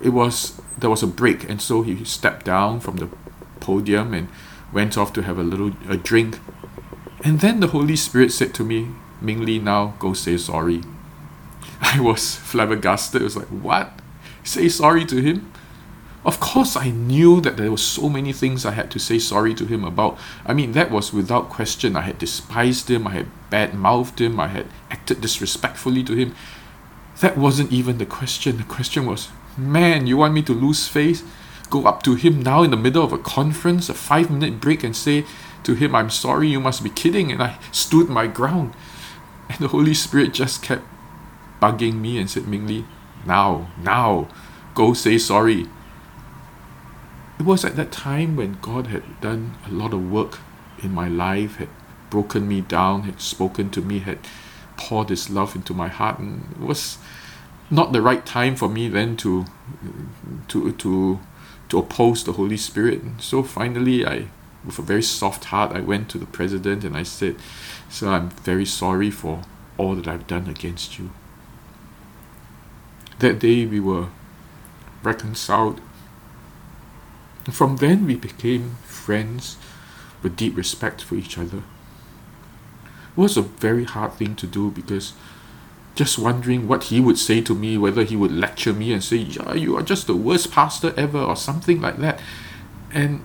it 0.00 0.10
was 0.10 0.60
there 0.78 0.90
was 0.90 1.02
a 1.02 1.06
break, 1.06 1.48
and 1.48 1.60
so 1.60 1.82
he 1.82 2.04
stepped 2.04 2.46
down 2.46 2.80
from 2.80 2.96
the 2.96 3.08
podium 3.60 4.14
and 4.14 4.28
went 4.72 4.96
off 4.98 5.12
to 5.12 5.22
have 5.22 5.38
a 5.38 5.42
little 5.42 5.72
a 5.88 5.96
drink. 5.96 6.38
And 7.24 7.40
then 7.40 7.60
the 7.60 7.68
Holy 7.68 7.94
Spirit 7.94 8.32
said 8.32 8.52
to 8.54 8.64
me, 8.64 8.88
Ming 9.20 9.44
Li, 9.44 9.58
now 9.60 9.94
go 9.98 10.12
say 10.12 10.36
sorry. 10.36 10.82
I 11.80 12.00
was 12.00 12.34
flabbergasted. 12.34 13.20
It 13.20 13.24
was 13.24 13.36
like, 13.36 13.48
what? 13.48 13.92
say 14.44 14.68
sorry 14.68 15.04
to 15.06 15.20
him? 15.20 15.52
Of 16.24 16.38
course, 16.38 16.76
I 16.76 16.90
knew 16.90 17.40
that 17.40 17.56
there 17.56 17.70
were 17.70 17.76
so 17.76 18.08
many 18.08 18.32
things 18.32 18.64
I 18.64 18.72
had 18.72 18.92
to 18.92 19.00
say 19.00 19.18
sorry 19.18 19.54
to 19.54 19.66
him 19.66 19.84
about. 19.84 20.16
I 20.46 20.54
mean, 20.54 20.72
that 20.72 20.90
was 20.90 21.12
without 21.12 21.50
question. 21.50 21.96
I 21.96 22.02
had 22.02 22.18
despised 22.18 22.88
him, 22.88 23.08
I 23.08 23.12
had 23.12 23.50
bad 23.50 23.74
mouthed 23.74 24.20
him, 24.20 24.38
I 24.38 24.46
had 24.46 24.66
acted 24.90 25.20
disrespectfully 25.20 26.04
to 26.04 26.14
him. 26.14 26.34
That 27.20 27.36
wasn't 27.36 27.72
even 27.72 27.98
the 27.98 28.06
question. 28.06 28.56
The 28.56 28.62
question 28.64 29.04
was, 29.04 29.30
man, 29.56 30.06
you 30.06 30.16
want 30.16 30.34
me 30.34 30.42
to 30.42 30.52
lose 30.52 30.86
face? 30.86 31.24
Go 31.70 31.86
up 31.86 32.04
to 32.04 32.14
him 32.14 32.40
now 32.42 32.62
in 32.62 32.70
the 32.70 32.76
middle 32.76 33.04
of 33.04 33.12
a 33.12 33.18
conference, 33.18 33.88
a 33.88 33.94
five 33.94 34.30
minute 34.30 34.60
break, 34.60 34.84
and 34.84 34.94
say 34.94 35.24
to 35.64 35.74
him, 35.74 35.94
I'm 35.94 36.10
sorry, 36.10 36.48
you 36.48 36.60
must 36.60 36.84
be 36.84 36.90
kidding. 36.90 37.32
And 37.32 37.42
I 37.42 37.58
stood 37.72 38.08
my 38.08 38.28
ground. 38.28 38.74
And 39.48 39.58
the 39.58 39.68
Holy 39.68 39.94
Spirit 39.94 40.34
just 40.34 40.62
kept 40.62 40.84
bugging 41.60 42.00
me 42.00 42.18
and 42.18 42.30
said, 42.30 42.44
Mingli, 42.44 42.84
now, 43.26 43.70
now, 43.78 44.28
go 44.74 44.92
say 44.92 45.18
sorry. 45.18 45.68
It 47.42 47.46
was 47.46 47.64
at 47.64 47.74
that 47.74 47.90
time 47.90 48.36
when 48.36 48.58
God 48.62 48.86
had 48.86 49.20
done 49.20 49.56
a 49.66 49.72
lot 49.72 49.92
of 49.92 50.12
work 50.12 50.38
in 50.80 50.94
my 50.94 51.08
life, 51.08 51.56
had 51.56 51.70
broken 52.08 52.46
me 52.46 52.60
down, 52.60 53.02
had 53.02 53.20
spoken 53.20 53.68
to 53.70 53.80
me, 53.80 53.98
had 53.98 54.20
poured 54.76 55.08
His 55.08 55.28
love 55.28 55.56
into 55.56 55.74
my 55.74 55.88
heart, 55.88 56.20
and 56.20 56.44
it 56.52 56.60
was 56.60 56.98
not 57.68 57.92
the 57.92 58.00
right 58.00 58.24
time 58.24 58.54
for 58.54 58.68
me 58.68 58.86
then 58.86 59.16
to 59.16 59.46
to 60.46 60.70
to 60.70 61.18
to 61.68 61.78
oppose 61.78 62.22
the 62.22 62.34
Holy 62.34 62.56
Spirit. 62.56 63.02
So 63.18 63.42
finally, 63.42 64.06
I, 64.06 64.28
with 64.64 64.78
a 64.78 64.82
very 64.82 65.02
soft 65.02 65.46
heart, 65.46 65.72
I 65.72 65.80
went 65.80 66.08
to 66.10 66.18
the 66.18 66.26
president 66.26 66.84
and 66.84 66.96
I 66.96 67.02
said, 67.02 67.34
"Sir, 67.88 68.08
I'm 68.10 68.30
very 68.30 68.66
sorry 68.66 69.10
for 69.10 69.42
all 69.78 69.96
that 69.96 70.06
I've 70.06 70.28
done 70.28 70.46
against 70.48 70.96
you." 70.96 71.10
That 73.18 73.40
day, 73.40 73.66
we 73.66 73.80
were 73.80 74.10
reconciled 75.02 75.80
from 77.50 77.76
then, 77.76 78.06
we 78.06 78.14
became 78.14 78.76
friends 78.84 79.56
with 80.22 80.36
deep 80.36 80.56
respect 80.56 81.02
for 81.02 81.16
each 81.16 81.36
other. 81.36 81.58
It 81.58 83.20
was 83.20 83.36
a 83.36 83.42
very 83.42 83.84
hard 83.84 84.14
thing 84.14 84.36
to 84.36 84.46
do 84.46 84.70
because 84.70 85.12
just 85.94 86.18
wondering 86.18 86.68
what 86.68 86.84
he 86.84 87.00
would 87.00 87.18
say 87.18 87.40
to 87.42 87.54
me, 87.54 87.76
whether 87.76 88.04
he 88.04 88.16
would 88.16 88.32
lecture 88.32 88.72
me 88.72 88.92
and 88.92 89.04
say, 89.04 89.16
Yeah, 89.16 89.54
you 89.54 89.76
are 89.76 89.82
just 89.82 90.06
the 90.06 90.16
worst 90.16 90.50
pastor 90.50 90.94
ever, 90.96 91.18
or 91.18 91.36
something 91.36 91.80
like 91.80 91.98
that. 91.98 92.20
And 92.92 93.24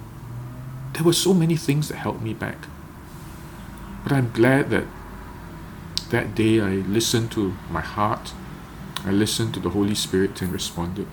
there 0.94 1.04
were 1.04 1.14
so 1.14 1.34
many 1.34 1.56
things 1.56 1.88
that 1.88 1.98
held 1.98 2.22
me 2.22 2.34
back. 2.34 2.58
But 4.04 4.12
I'm 4.12 4.32
glad 4.32 4.70
that 4.72 4.86
that 6.10 6.36
day 6.36 6.60
I 6.60 6.76
listened 6.76 7.32
to 7.34 7.54
my 7.70 7.82
heart, 7.82 8.34
I 9.06 9.12
listened 9.12 9.54
to 9.54 9.60
the 9.60 9.70
Holy 9.70 9.96
Spirit 9.96 10.42
and 10.42 10.52
responded. 10.52 11.08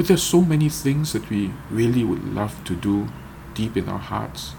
But 0.00 0.06
there's 0.06 0.22
so 0.22 0.40
many 0.40 0.70
things 0.70 1.12
that 1.12 1.28
we 1.28 1.52
really 1.68 2.04
would 2.04 2.24
love 2.24 2.64
to 2.64 2.74
do 2.74 3.08
deep 3.52 3.76
in 3.76 3.86
our 3.86 3.98
hearts. 3.98 4.54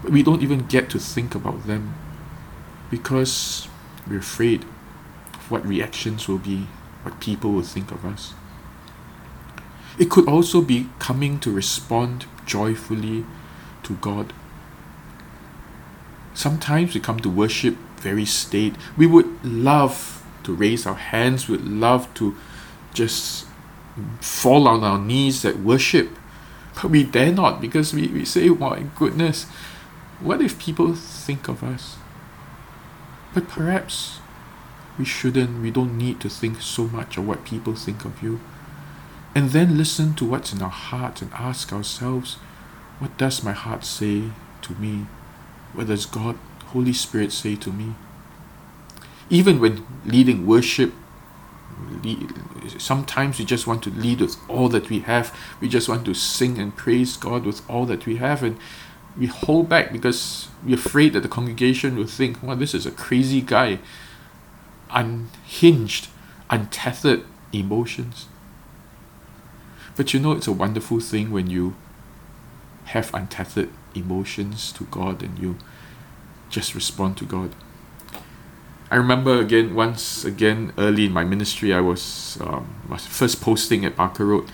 But 0.00 0.12
we 0.12 0.22
don't 0.22 0.44
even 0.44 0.68
get 0.68 0.88
to 0.90 1.00
think 1.00 1.34
about 1.34 1.66
them 1.66 1.92
because 2.88 3.66
we're 4.06 4.20
afraid 4.20 4.62
of 5.34 5.50
what 5.50 5.66
reactions 5.66 6.28
will 6.28 6.38
be, 6.38 6.68
what 7.02 7.18
people 7.18 7.50
will 7.50 7.62
think 7.62 7.90
of 7.90 8.04
us. 8.04 8.34
It 9.98 10.08
could 10.08 10.28
also 10.28 10.62
be 10.62 10.88
coming 11.00 11.40
to 11.40 11.50
respond 11.50 12.26
joyfully 12.46 13.26
to 13.82 13.94
God. 13.94 14.32
Sometimes 16.32 16.94
we 16.94 17.00
come 17.00 17.18
to 17.18 17.28
worship 17.28 17.74
very 17.96 18.24
state. 18.24 18.76
We 18.96 19.08
would 19.08 19.44
love 19.44 20.24
to 20.44 20.54
raise 20.54 20.86
our 20.86 20.94
hands, 20.94 21.48
we 21.48 21.56
would 21.56 21.66
love 21.66 22.14
to 22.14 22.36
just 22.92 23.48
fall 24.20 24.66
on 24.68 24.82
our 24.82 24.98
knees 24.98 25.44
at 25.44 25.58
worship. 25.58 26.10
But 26.74 26.90
we 26.90 27.04
dare 27.04 27.32
not 27.32 27.60
because 27.60 27.94
we, 27.94 28.08
we 28.08 28.24
say, 28.24 28.48
my 28.48 28.84
goodness, 28.96 29.44
what 30.20 30.40
if 30.40 30.58
people 30.58 30.94
think 30.94 31.48
of 31.48 31.62
us? 31.62 31.96
But 33.32 33.48
perhaps 33.48 34.18
we 34.98 35.04
shouldn't, 35.04 35.62
we 35.62 35.70
don't 35.70 35.98
need 35.98 36.20
to 36.20 36.28
think 36.28 36.60
so 36.60 36.84
much 36.84 37.16
of 37.16 37.26
what 37.26 37.44
people 37.44 37.74
think 37.74 38.04
of 38.04 38.22
you. 38.22 38.40
And 39.34 39.50
then 39.50 39.76
listen 39.76 40.14
to 40.14 40.24
what's 40.24 40.52
in 40.52 40.62
our 40.62 40.70
heart 40.70 41.20
and 41.20 41.32
ask 41.32 41.72
ourselves, 41.72 42.34
what 43.00 43.16
does 43.18 43.42
my 43.42 43.52
heart 43.52 43.84
say 43.84 44.30
to 44.62 44.72
me? 44.74 45.06
What 45.72 45.88
does 45.88 46.06
God, 46.06 46.38
Holy 46.66 46.92
Spirit 46.92 47.32
say 47.32 47.56
to 47.56 47.72
me? 47.72 47.94
Even 49.28 49.58
when 49.58 49.84
leading 50.04 50.46
worship, 50.46 50.92
sometimes 52.78 53.38
we 53.38 53.44
just 53.44 53.66
want 53.66 53.82
to 53.84 53.90
lead 53.90 54.20
with 54.20 54.36
all 54.48 54.68
that 54.70 54.90
we 54.90 55.00
have. 55.00 55.36
We 55.60 55.68
just 55.68 55.88
want 55.88 56.04
to 56.06 56.14
sing 56.14 56.58
and 56.58 56.76
praise 56.76 57.16
God 57.16 57.44
with 57.44 57.68
all 57.68 57.86
that 57.86 58.06
we 58.06 58.16
have. 58.16 58.42
And 58.42 58.58
we 59.16 59.26
hold 59.26 59.68
back 59.68 59.92
because 59.92 60.48
we're 60.64 60.74
afraid 60.74 61.12
that 61.12 61.20
the 61.20 61.28
congregation 61.28 61.96
will 61.96 62.06
think, 62.06 62.42
well, 62.42 62.56
this 62.56 62.74
is 62.74 62.86
a 62.86 62.90
crazy 62.90 63.40
guy. 63.40 63.78
Unhinged, 64.90 66.08
untethered 66.50 67.24
emotions. 67.52 68.26
But 69.96 70.12
you 70.12 70.20
know, 70.20 70.32
it's 70.32 70.48
a 70.48 70.52
wonderful 70.52 71.00
thing 71.00 71.30
when 71.30 71.48
you 71.48 71.76
have 72.86 73.14
untethered 73.14 73.70
emotions 73.94 74.72
to 74.72 74.84
God 74.84 75.22
and 75.22 75.38
you 75.38 75.56
just 76.50 76.74
respond 76.74 77.16
to 77.18 77.24
God. 77.24 77.54
I 78.94 78.98
remember 78.98 79.40
again 79.40 79.74
once 79.74 80.24
again 80.24 80.72
early 80.78 81.06
in 81.06 81.12
my 81.12 81.24
ministry 81.24 81.74
I 81.74 81.80
was 81.80 82.38
um, 82.40 82.96
first 82.96 83.40
posting 83.40 83.84
at 83.84 83.96
Barker 83.96 84.24
Road. 84.24 84.48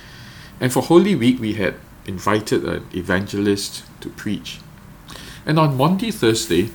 And 0.58 0.72
for 0.72 0.82
Holy 0.82 1.14
Week 1.14 1.38
we 1.38 1.52
had 1.52 1.74
invited 2.06 2.64
an 2.64 2.86
evangelist 2.94 3.84
to 4.00 4.08
preach. 4.08 4.60
And 5.44 5.58
on 5.58 5.76
Monday, 5.76 6.10
Thursday 6.10 6.70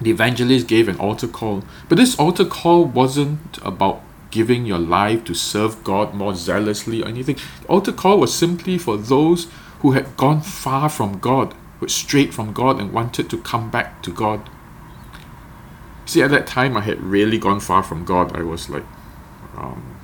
the 0.00 0.08
evangelist 0.08 0.68
gave 0.68 0.88
an 0.88 0.96
altar 0.98 1.28
call. 1.28 1.64
But 1.90 1.98
this 1.98 2.18
altar 2.18 2.46
call 2.46 2.86
wasn't 2.86 3.58
about 3.62 4.00
giving 4.30 4.64
your 4.64 4.78
life 4.78 5.22
to 5.24 5.34
serve 5.34 5.84
God 5.84 6.14
more 6.14 6.34
zealously 6.34 7.02
or 7.02 7.08
anything. 7.08 7.36
The 7.60 7.68
altar 7.68 7.92
call 7.92 8.20
was 8.20 8.32
simply 8.32 8.78
for 8.78 8.96
those 8.96 9.48
who 9.80 9.92
had 9.92 10.16
gone 10.16 10.40
far 10.40 10.88
from 10.88 11.18
God 11.18 11.54
were 11.78 11.88
straight 11.90 12.32
from 12.32 12.54
God 12.54 12.80
and 12.80 12.90
wanted 12.90 13.28
to 13.28 13.36
come 13.36 13.70
back 13.70 14.02
to 14.04 14.10
God 14.10 14.48
See, 16.06 16.22
at 16.22 16.30
that 16.30 16.46
time, 16.46 16.76
I 16.76 16.80
had 16.80 17.00
really 17.02 17.36
gone 17.36 17.60
far 17.60 17.82
from 17.82 18.04
God. 18.04 18.36
I 18.36 18.42
was 18.42 18.70
like 18.70 18.84
um, 19.56 19.96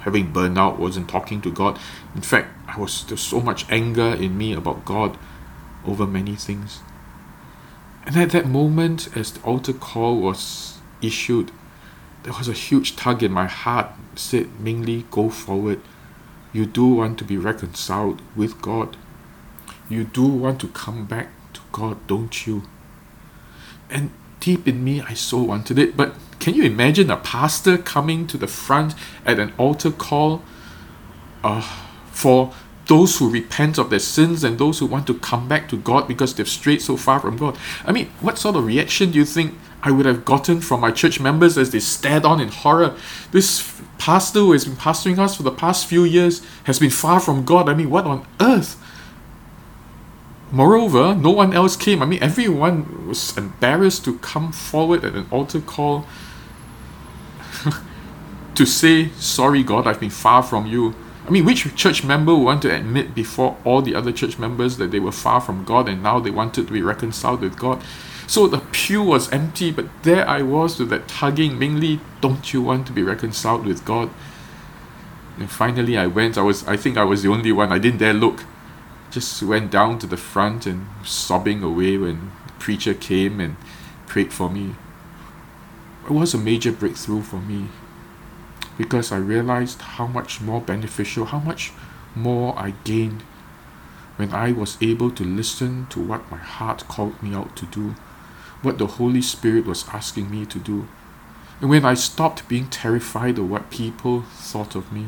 having 0.00 0.32
burnout, 0.32 0.78
wasn't 0.78 1.08
talking 1.08 1.42
to 1.42 1.52
God. 1.52 1.78
In 2.14 2.22
fact, 2.22 2.48
I 2.66 2.80
was 2.80 3.04
there's 3.04 3.20
so 3.20 3.40
much 3.40 3.70
anger 3.70 4.14
in 4.14 4.38
me 4.38 4.54
about 4.54 4.86
God 4.86 5.18
over 5.84 6.06
many 6.06 6.34
things. 6.34 6.80
And 8.06 8.16
at 8.16 8.30
that 8.30 8.46
moment, 8.46 9.14
as 9.14 9.32
the 9.32 9.42
altar 9.42 9.74
call 9.74 10.18
was 10.18 10.78
issued, 11.02 11.50
there 12.22 12.32
was 12.32 12.48
a 12.48 12.54
huge 12.54 12.96
tug 12.96 13.22
in 13.22 13.30
my 13.30 13.46
heart. 13.46 13.90
It 14.14 14.18
said, 14.18 14.46
Mingli, 14.62 15.08
go 15.10 15.28
forward. 15.28 15.82
You 16.54 16.64
do 16.64 16.86
want 16.86 17.18
to 17.18 17.24
be 17.24 17.36
reconciled 17.36 18.22
with 18.34 18.62
God. 18.62 18.96
You 19.90 20.04
do 20.04 20.26
want 20.26 20.60
to 20.62 20.68
come 20.68 21.04
back 21.04 21.28
to 21.52 21.60
God, 21.70 22.06
don't 22.06 22.46
you? 22.46 22.62
And 23.90 24.10
deep 24.48 24.66
in 24.66 24.82
me, 24.82 25.02
I 25.02 25.12
so 25.12 25.36
wanted 25.42 25.78
it. 25.78 25.94
But 25.94 26.14
can 26.38 26.54
you 26.54 26.64
imagine 26.64 27.10
a 27.10 27.18
pastor 27.18 27.76
coming 27.76 28.26
to 28.28 28.38
the 28.38 28.46
front 28.46 28.94
at 29.26 29.38
an 29.38 29.52
altar 29.58 29.90
call 29.90 30.42
uh, 31.44 31.60
for 32.10 32.54
those 32.86 33.18
who 33.18 33.28
repent 33.28 33.76
of 33.76 33.90
their 33.90 33.98
sins 33.98 34.42
and 34.44 34.58
those 34.58 34.78
who 34.78 34.86
want 34.86 35.06
to 35.08 35.18
come 35.18 35.48
back 35.48 35.68
to 35.68 35.76
God 35.76 36.08
because 36.08 36.34
they've 36.34 36.48
strayed 36.48 36.80
so 36.80 36.96
far 36.96 37.20
from 37.20 37.36
God? 37.36 37.58
I 37.84 37.92
mean, 37.92 38.06
what 38.22 38.38
sort 38.38 38.56
of 38.56 38.64
reaction 38.64 39.10
do 39.10 39.18
you 39.18 39.26
think 39.26 39.52
I 39.82 39.90
would 39.90 40.06
have 40.06 40.24
gotten 40.24 40.62
from 40.62 40.80
my 40.80 40.92
church 40.92 41.20
members 41.20 41.58
as 41.58 41.70
they 41.70 41.80
stared 41.80 42.24
on 42.24 42.40
in 42.40 42.48
horror? 42.48 42.96
This 43.32 43.82
pastor 43.98 44.38
who 44.38 44.52
has 44.52 44.64
been 44.64 44.76
pastoring 44.76 45.18
us 45.18 45.36
for 45.36 45.42
the 45.42 45.52
past 45.52 45.86
few 45.86 46.04
years 46.04 46.40
has 46.64 46.78
been 46.78 46.88
far 46.88 47.20
from 47.20 47.44
God. 47.44 47.68
I 47.68 47.74
mean, 47.74 47.90
what 47.90 48.06
on 48.06 48.26
earth? 48.40 48.82
Moreover, 50.50 51.14
no 51.14 51.30
one 51.30 51.52
else 51.52 51.76
came. 51.76 52.02
I 52.02 52.06
mean, 52.06 52.22
everyone 52.22 53.08
was 53.08 53.36
embarrassed 53.36 54.04
to 54.06 54.18
come 54.18 54.50
forward 54.50 55.04
at 55.04 55.14
an 55.14 55.26
altar 55.30 55.60
call 55.60 56.06
to 58.54 58.64
say, 58.64 59.10
Sorry, 59.10 59.62
God, 59.62 59.86
I've 59.86 60.00
been 60.00 60.10
far 60.10 60.42
from 60.42 60.66
you. 60.66 60.94
I 61.26 61.30
mean, 61.30 61.44
which 61.44 61.74
church 61.76 62.02
member 62.02 62.34
would 62.34 62.44
want 62.44 62.62
to 62.62 62.74
admit 62.74 63.14
before 63.14 63.58
all 63.64 63.82
the 63.82 63.94
other 63.94 64.10
church 64.10 64.38
members 64.38 64.78
that 64.78 64.90
they 64.90 65.00
were 65.00 65.12
far 65.12 65.42
from 65.42 65.64
God 65.64 65.86
and 65.86 66.02
now 66.02 66.18
they 66.18 66.30
wanted 66.30 66.66
to 66.66 66.72
be 66.72 66.80
reconciled 66.80 67.42
with 67.42 67.58
God? 67.58 67.82
So 68.26 68.46
the 68.46 68.60
pew 68.72 69.02
was 69.02 69.30
empty, 69.30 69.70
but 69.70 69.86
there 70.02 70.26
I 70.26 70.40
was 70.40 70.78
with 70.78 70.88
that 70.88 71.08
tugging, 71.08 71.58
Mingli, 71.58 72.00
don't 72.22 72.52
you 72.54 72.62
want 72.62 72.86
to 72.86 72.92
be 72.92 73.02
reconciled 73.02 73.66
with 73.66 73.84
God? 73.84 74.08
And 75.38 75.50
finally 75.50 75.98
I 75.98 76.06
went. 76.06 76.38
I 76.38 76.42
was 76.42 76.66
I 76.66 76.78
think 76.78 76.96
I 76.96 77.04
was 77.04 77.22
the 77.22 77.28
only 77.28 77.52
one. 77.52 77.70
I 77.70 77.78
didn't 77.78 77.98
dare 77.98 78.14
look 78.14 78.44
just 79.10 79.42
went 79.42 79.70
down 79.70 79.98
to 80.00 80.06
the 80.06 80.16
front 80.16 80.66
and 80.66 80.86
sobbing 81.04 81.62
away 81.62 81.96
when 81.96 82.30
the 82.46 82.52
preacher 82.54 82.94
came 82.94 83.40
and 83.40 83.56
prayed 84.06 84.32
for 84.32 84.50
me. 84.50 84.74
It 86.04 86.12
was 86.12 86.34
a 86.34 86.38
major 86.38 86.72
breakthrough 86.72 87.22
for 87.22 87.36
me. 87.40 87.68
because 88.78 89.10
I 89.10 89.16
realized 89.16 89.82
how 89.82 90.06
much 90.06 90.40
more 90.40 90.60
beneficial, 90.60 91.26
how 91.26 91.40
much 91.40 91.72
more 92.14 92.56
I 92.58 92.74
gained 92.84 93.22
when 94.16 94.32
I 94.32 94.52
was 94.52 94.78
able 94.80 95.10
to 95.10 95.24
listen 95.24 95.86
to 95.90 96.00
what 96.00 96.30
my 96.30 96.38
heart 96.38 96.86
called 96.88 97.20
me 97.22 97.34
out 97.34 97.56
to 97.56 97.66
do, 97.66 97.94
what 98.62 98.78
the 98.78 98.86
Holy 98.86 99.22
Spirit 99.22 99.66
was 99.66 99.88
asking 99.88 100.30
me 100.30 100.46
to 100.46 100.58
do, 100.58 100.88
and 101.60 101.68
when 101.68 101.84
I 101.84 101.94
stopped 101.94 102.48
being 102.48 102.68
terrified 102.68 103.38
of 103.38 103.50
what 103.50 103.70
people 103.70 104.22
thought 104.22 104.74
of 104.74 104.92
me, 104.92 105.06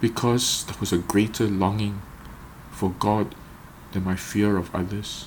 because 0.00 0.64
there 0.64 0.76
was 0.80 0.92
a 0.92 0.98
greater 0.98 1.46
longing 1.46 2.02
for 2.80 2.94
God 2.98 3.34
than 3.92 4.04
my 4.04 4.16
fear 4.16 4.56
of 4.56 4.74
others. 4.74 5.26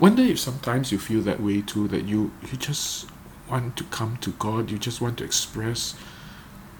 Wonder 0.00 0.22
if 0.22 0.40
sometimes 0.40 0.90
you 0.90 0.98
feel 0.98 1.20
that 1.20 1.40
way 1.40 1.62
too, 1.62 1.86
that 1.86 2.04
you, 2.04 2.32
you 2.50 2.58
just 2.58 3.08
want 3.48 3.76
to 3.76 3.84
come 3.84 4.16
to 4.16 4.32
God, 4.32 4.68
you 4.68 4.76
just 4.76 5.00
want 5.00 5.18
to 5.18 5.24
express 5.24 5.94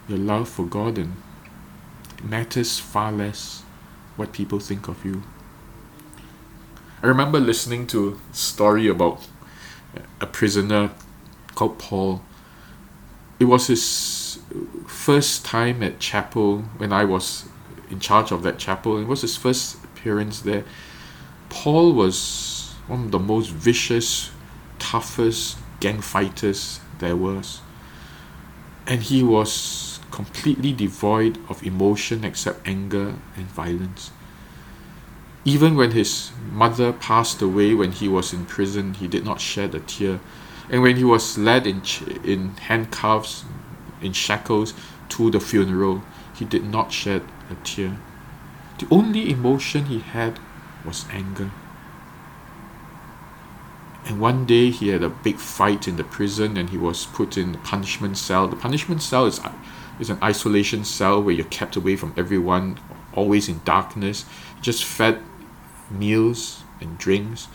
your 0.09 0.17
love 0.17 0.49
for 0.49 0.65
God, 0.65 0.97
and 0.97 1.15
it 2.17 2.25
matters 2.25 2.77
far 2.77 3.13
less 3.13 3.63
what 4.17 4.33
people 4.33 4.59
think 4.59 4.89
of 4.89 5.05
you. 5.05 5.23
I 7.01 7.07
remember 7.07 7.39
listening 7.39 7.87
to 7.87 8.19
a 8.29 8.35
story 8.35 8.89
about 8.89 9.25
a 10.19 10.25
prisoner 10.25 10.91
called 11.55 11.79
Paul. 11.79 12.21
It 13.39 13.45
was 13.45 13.67
his 13.67 14.39
first 14.87 15.45
time 15.45 15.81
at 15.83 15.99
chapel 15.99 16.63
when 16.79 16.91
I 16.91 17.05
was 17.05 17.45
in 17.89 17.99
charge 17.99 18.31
of 18.31 18.43
that 18.43 18.57
chapel. 18.57 18.97
It 18.97 19.05
was 19.05 19.21
his 19.21 19.37
first 19.37 19.83
appearance 19.83 20.41
there. 20.41 20.63
Paul 21.49 21.93
was 21.93 22.73
one 22.87 23.05
of 23.05 23.11
the 23.11 23.19
most 23.19 23.49
vicious, 23.49 24.31
toughest 24.79 25.57
gang 25.79 26.01
fighters 26.01 26.79
there 26.99 27.15
was. 27.15 27.61
And 28.85 29.01
he 29.01 29.23
was 29.23 29.99
completely 30.11 30.71
devoid 30.71 31.37
of 31.49 31.63
emotion 31.63 32.23
except 32.23 32.67
anger 32.67 33.15
and 33.35 33.45
violence. 33.47 34.11
Even 35.43 35.75
when 35.75 35.91
his 35.91 36.31
mother 36.51 36.91
passed 36.91 37.41
away 37.41 37.73
when 37.73 37.91
he 37.91 38.07
was 38.07 38.33
in 38.33 38.45
prison, 38.45 38.93
he 38.95 39.07
did 39.07 39.23
not 39.23 39.39
shed 39.39 39.75
a 39.75 39.79
tear. 39.79 40.19
And 40.69 40.81
when 40.81 40.97
he 40.97 41.03
was 41.03 41.37
led 41.37 41.65
in, 41.65 41.81
in 42.23 42.49
handcuffs, 42.57 43.45
in 44.01 44.13
shackles 44.13 44.73
to 45.09 45.31
the 45.31 45.39
funeral, 45.39 46.03
he 46.35 46.45
did 46.45 46.63
not 46.65 46.91
shed 46.91 47.23
a 47.49 47.55
tear. 47.63 47.97
The 48.79 48.87
only 48.91 49.31
emotion 49.31 49.85
he 49.85 49.99
had 49.99 50.39
was 50.85 51.05
anger. 51.11 51.51
And 54.05 54.21
one 54.21 54.45
day 54.45 54.69
he 54.69 54.89
had 54.89 55.03
a 55.03 55.09
big 55.09 55.37
fight 55.37 55.87
in 55.87 55.97
the 55.97 56.03
prison 56.03 56.55
and 56.55 56.69
he 56.69 56.77
was 56.77 57.05
put 57.07 57.37
in 57.37 57.51
the 57.51 57.57
punishment 57.57 58.17
cell. 58.17 58.47
The 58.47 58.55
punishment 58.55 59.01
cell 59.01 59.25
is, 59.25 59.41
is 59.99 60.09
an 60.09 60.19
isolation 60.23 60.85
cell 60.85 61.21
where 61.21 61.35
you're 61.35 61.45
kept 61.47 61.75
away 61.75 61.97
from 61.97 62.13
everyone, 62.15 62.79
always 63.13 63.49
in 63.49 63.61
darkness, 63.65 64.25
just 64.61 64.85
fed 64.85 65.21
meals 65.91 66.63
and 66.79 66.97
drinks. 66.97 67.47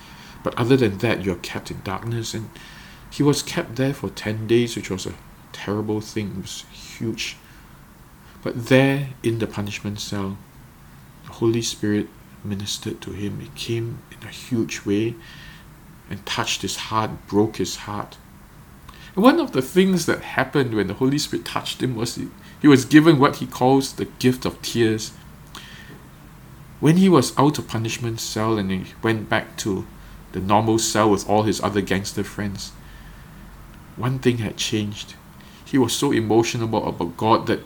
But 0.42 0.58
other 0.58 0.76
than 0.76 0.98
that, 0.98 1.24
you're 1.24 1.36
kept 1.36 1.70
in 1.70 1.80
darkness. 1.84 2.34
And 2.34 2.50
he 3.10 3.22
was 3.22 3.42
kept 3.42 3.76
there 3.76 3.94
for 3.94 4.10
10 4.10 4.46
days, 4.46 4.76
which 4.76 4.90
was 4.90 5.06
a 5.06 5.14
terrible 5.52 6.00
thing. 6.00 6.32
It 6.36 6.42
was 6.42 6.64
huge. 6.72 7.36
But 8.42 8.66
there 8.66 9.10
in 9.22 9.38
the 9.38 9.46
punishment 9.46 10.00
cell, 10.00 10.36
the 11.26 11.32
Holy 11.32 11.62
Spirit 11.62 12.08
ministered 12.44 13.00
to 13.02 13.12
him. 13.12 13.40
It 13.40 13.54
came 13.54 14.02
in 14.10 14.26
a 14.26 14.30
huge 14.30 14.84
way 14.84 15.14
and 16.10 16.24
touched 16.26 16.62
his 16.62 16.76
heart, 16.76 17.10
broke 17.28 17.56
his 17.56 17.76
heart. 17.76 18.18
And 19.14 19.22
one 19.22 19.38
of 19.38 19.52
the 19.52 19.62
things 19.62 20.06
that 20.06 20.22
happened 20.22 20.74
when 20.74 20.88
the 20.88 20.94
Holy 20.94 21.18
Spirit 21.18 21.46
touched 21.46 21.82
him 21.82 21.94
was 21.94 22.16
he, 22.16 22.28
he 22.60 22.68
was 22.68 22.84
given 22.84 23.18
what 23.18 23.36
he 23.36 23.46
calls 23.46 23.92
the 23.92 24.06
gift 24.06 24.44
of 24.44 24.60
tears. 24.62 25.12
When 26.80 26.96
he 26.96 27.08
was 27.08 27.38
out 27.38 27.58
of 27.58 27.68
punishment 27.68 28.20
cell 28.20 28.58
and 28.58 28.70
he 28.70 28.92
went 29.02 29.28
back 29.28 29.56
to 29.58 29.86
the 30.32 30.40
normal 30.40 30.78
cell 30.78 31.10
with 31.10 31.28
all 31.28 31.44
his 31.44 31.60
other 31.60 31.80
gangster 31.80 32.24
friends, 32.24 32.72
one 33.96 34.18
thing 34.18 34.38
had 34.38 34.56
changed. 34.56 35.14
He 35.64 35.78
was 35.78 35.94
so 35.94 36.12
emotional 36.12 36.86
about 36.86 37.16
God 37.16 37.46
that 37.46 37.60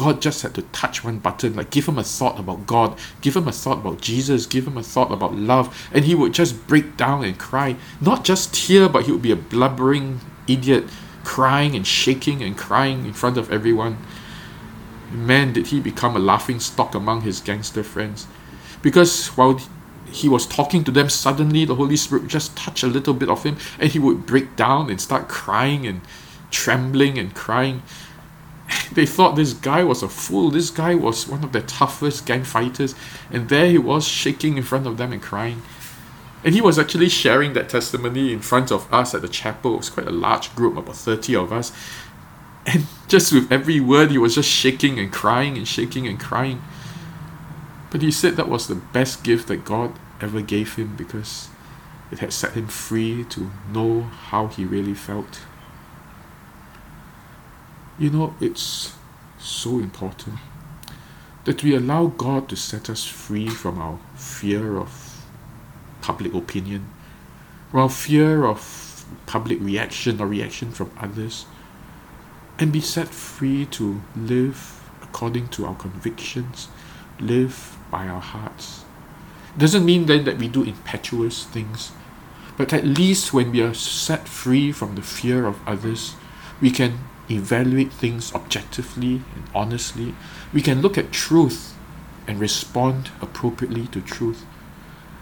God 0.00 0.22
just 0.22 0.40
had 0.40 0.54
to 0.54 0.62
touch 0.72 1.04
one 1.04 1.18
button, 1.18 1.56
like 1.56 1.68
give 1.68 1.86
him 1.86 1.98
a 1.98 2.02
thought 2.02 2.38
about 2.38 2.66
God, 2.66 2.98
give 3.20 3.36
him 3.36 3.46
a 3.46 3.52
thought 3.52 3.80
about 3.80 4.00
Jesus, 4.00 4.46
give 4.46 4.66
him 4.66 4.78
a 4.78 4.82
thought 4.82 5.12
about 5.12 5.34
love, 5.34 5.90
and 5.92 6.06
he 6.06 6.14
would 6.14 6.32
just 6.32 6.66
break 6.66 6.96
down 6.96 7.22
and 7.22 7.38
cry. 7.38 7.76
Not 8.00 8.24
just 8.24 8.54
tear, 8.54 8.88
but 8.88 9.04
he 9.04 9.12
would 9.12 9.20
be 9.20 9.30
a 9.30 9.36
blubbering 9.36 10.20
idiot, 10.48 10.84
crying 11.22 11.76
and 11.76 11.86
shaking 11.86 12.42
and 12.42 12.56
crying 12.56 13.04
in 13.04 13.12
front 13.12 13.36
of 13.36 13.52
everyone. 13.52 13.98
Man, 15.12 15.52
did 15.52 15.66
he 15.66 15.80
become 15.80 16.16
a 16.16 16.18
laughing 16.18 16.60
stock 16.60 16.94
among 16.94 17.20
his 17.20 17.42
gangster 17.42 17.82
friends. 17.82 18.26
Because 18.80 19.26
while 19.36 19.60
he 20.10 20.30
was 20.30 20.46
talking 20.46 20.82
to 20.84 20.90
them, 20.90 21.10
suddenly 21.10 21.66
the 21.66 21.74
Holy 21.74 21.96
Spirit 21.98 22.26
just 22.26 22.56
touched 22.56 22.84
a 22.84 22.86
little 22.86 23.12
bit 23.12 23.28
of 23.28 23.42
him, 23.42 23.58
and 23.78 23.90
he 23.90 23.98
would 23.98 24.24
break 24.24 24.56
down 24.56 24.88
and 24.88 24.98
start 24.98 25.28
crying 25.28 25.86
and 25.86 26.00
trembling 26.50 27.18
and 27.18 27.34
crying. 27.34 27.82
They 28.92 29.06
thought 29.06 29.36
this 29.36 29.52
guy 29.52 29.84
was 29.84 30.02
a 30.02 30.08
fool. 30.08 30.50
This 30.50 30.70
guy 30.70 30.94
was 30.94 31.28
one 31.28 31.44
of 31.44 31.52
the 31.52 31.62
toughest 31.62 32.26
gang 32.26 32.44
fighters, 32.44 32.94
and 33.30 33.48
there 33.48 33.66
he 33.66 33.78
was 33.78 34.06
shaking 34.06 34.56
in 34.56 34.62
front 34.62 34.86
of 34.86 34.96
them 34.96 35.12
and 35.12 35.22
crying. 35.22 35.62
And 36.42 36.54
he 36.54 36.60
was 36.60 36.78
actually 36.78 37.08
sharing 37.08 37.52
that 37.52 37.68
testimony 37.68 38.32
in 38.32 38.40
front 38.40 38.72
of 38.72 38.92
us 38.92 39.14
at 39.14 39.22
the 39.22 39.28
chapel. 39.28 39.74
It 39.74 39.78
was 39.78 39.90
quite 39.90 40.06
a 40.06 40.12
large 40.12 40.54
group, 40.54 40.76
about 40.76 40.96
30 40.96 41.36
of 41.36 41.52
us. 41.52 41.72
And 42.66 42.86
just 43.08 43.32
with 43.32 43.50
every 43.52 43.80
word, 43.80 44.10
he 44.10 44.18
was 44.18 44.34
just 44.34 44.48
shaking 44.48 44.98
and 44.98 45.12
crying 45.12 45.56
and 45.56 45.68
shaking 45.68 46.06
and 46.06 46.18
crying. 46.18 46.62
But 47.90 48.02
he 48.02 48.10
said 48.10 48.36
that 48.36 48.48
was 48.48 48.68
the 48.68 48.74
best 48.74 49.22
gift 49.22 49.48
that 49.48 49.64
God 49.64 49.92
ever 50.20 50.40
gave 50.40 50.76
him 50.76 50.96
because 50.96 51.48
it 52.10 52.20
had 52.20 52.32
set 52.32 52.52
him 52.52 52.68
free 52.68 53.24
to 53.24 53.50
know 53.70 54.02
how 54.02 54.46
he 54.46 54.64
really 54.64 54.94
felt. 54.94 55.40
You 58.00 58.08
know, 58.08 58.34
it's 58.40 58.94
so 59.38 59.78
important 59.78 60.36
that 61.44 61.62
we 61.62 61.76
allow 61.76 62.06
God 62.06 62.48
to 62.48 62.56
set 62.56 62.88
us 62.88 63.04
free 63.04 63.48
from 63.48 63.78
our 63.78 63.98
fear 64.16 64.78
of 64.78 65.22
public 66.00 66.32
opinion, 66.32 66.88
from 67.70 67.80
our 67.80 67.90
fear 67.90 68.46
of 68.46 69.04
public 69.26 69.60
reaction 69.60 70.18
or 70.18 70.26
reaction 70.26 70.70
from 70.70 70.90
others, 70.98 71.44
and 72.58 72.72
be 72.72 72.80
set 72.80 73.08
free 73.08 73.66
to 73.66 74.00
live 74.16 74.80
according 75.02 75.48
to 75.48 75.66
our 75.66 75.74
convictions, 75.74 76.68
live 77.18 77.76
by 77.90 78.08
our 78.08 78.22
hearts. 78.22 78.86
Doesn't 79.58 79.84
mean 79.84 80.06
then 80.06 80.24
that 80.24 80.38
we 80.38 80.48
do 80.48 80.62
impetuous 80.62 81.44
things, 81.44 81.92
but 82.56 82.72
at 82.72 82.86
least 82.86 83.34
when 83.34 83.52
we 83.52 83.60
are 83.60 83.74
set 83.74 84.26
free 84.26 84.72
from 84.72 84.94
the 84.94 85.02
fear 85.02 85.44
of 85.44 85.58
others, 85.68 86.14
we 86.62 86.70
can 86.70 86.98
evaluate 87.30 87.92
things 87.92 88.34
objectively 88.34 89.22
and 89.34 89.44
honestly. 89.54 90.14
We 90.52 90.62
can 90.62 90.82
look 90.82 90.98
at 90.98 91.12
truth 91.12 91.76
and 92.26 92.40
respond 92.40 93.10
appropriately 93.20 93.86
to 93.88 94.00
truth. 94.00 94.44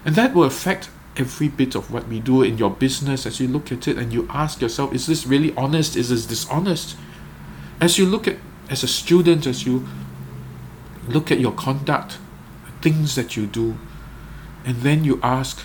And 0.04 0.14
that 0.14 0.34
will 0.34 0.44
affect 0.44 0.90
every 1.16 1.48
bit 1.48 1.74
of 1.74 1.90
what 1.90 2.06
we 2.08 2.20
do 2.20 2.42
in 2.42 2.58
your 2.58 2.70
business 2.70 3.26
as 3.26 3.40
you 3.40 3.48
look 3.48 3.72
at 3.72 3.88
it 3.88 3.98
and 3.98 4.12
you 4.12 4.26
ask 4.30 4.60
yourself, 4.60 4.94
is 4.94 5.06
this 5.06 5.26
really 5.26 5.54
honest? 5.56 5.96
Is 5.96 6.10
this 6.10 6.26
dishonest? 6.26 6.96
As 7.80 7.98
you 7.98 8.06
look 8.06 8.28
at, 8.28 8.36
as 8.70 8.82
a 8.82 8.88
student, 8.88 9.46
as 9.46 9.66
you 9.66 9.86
look 11.08 11.30
at 11.30 11.40
your 11.40 11.52
conduct, 11.52 12.18
things 12.80 13.14
that 13.16 13.36
you 13.36 13.46
do, 13.46 13.76
and 14.64 14.76
then 14.82 15.04
you 15.04 15.18
ask, 15.22 15.62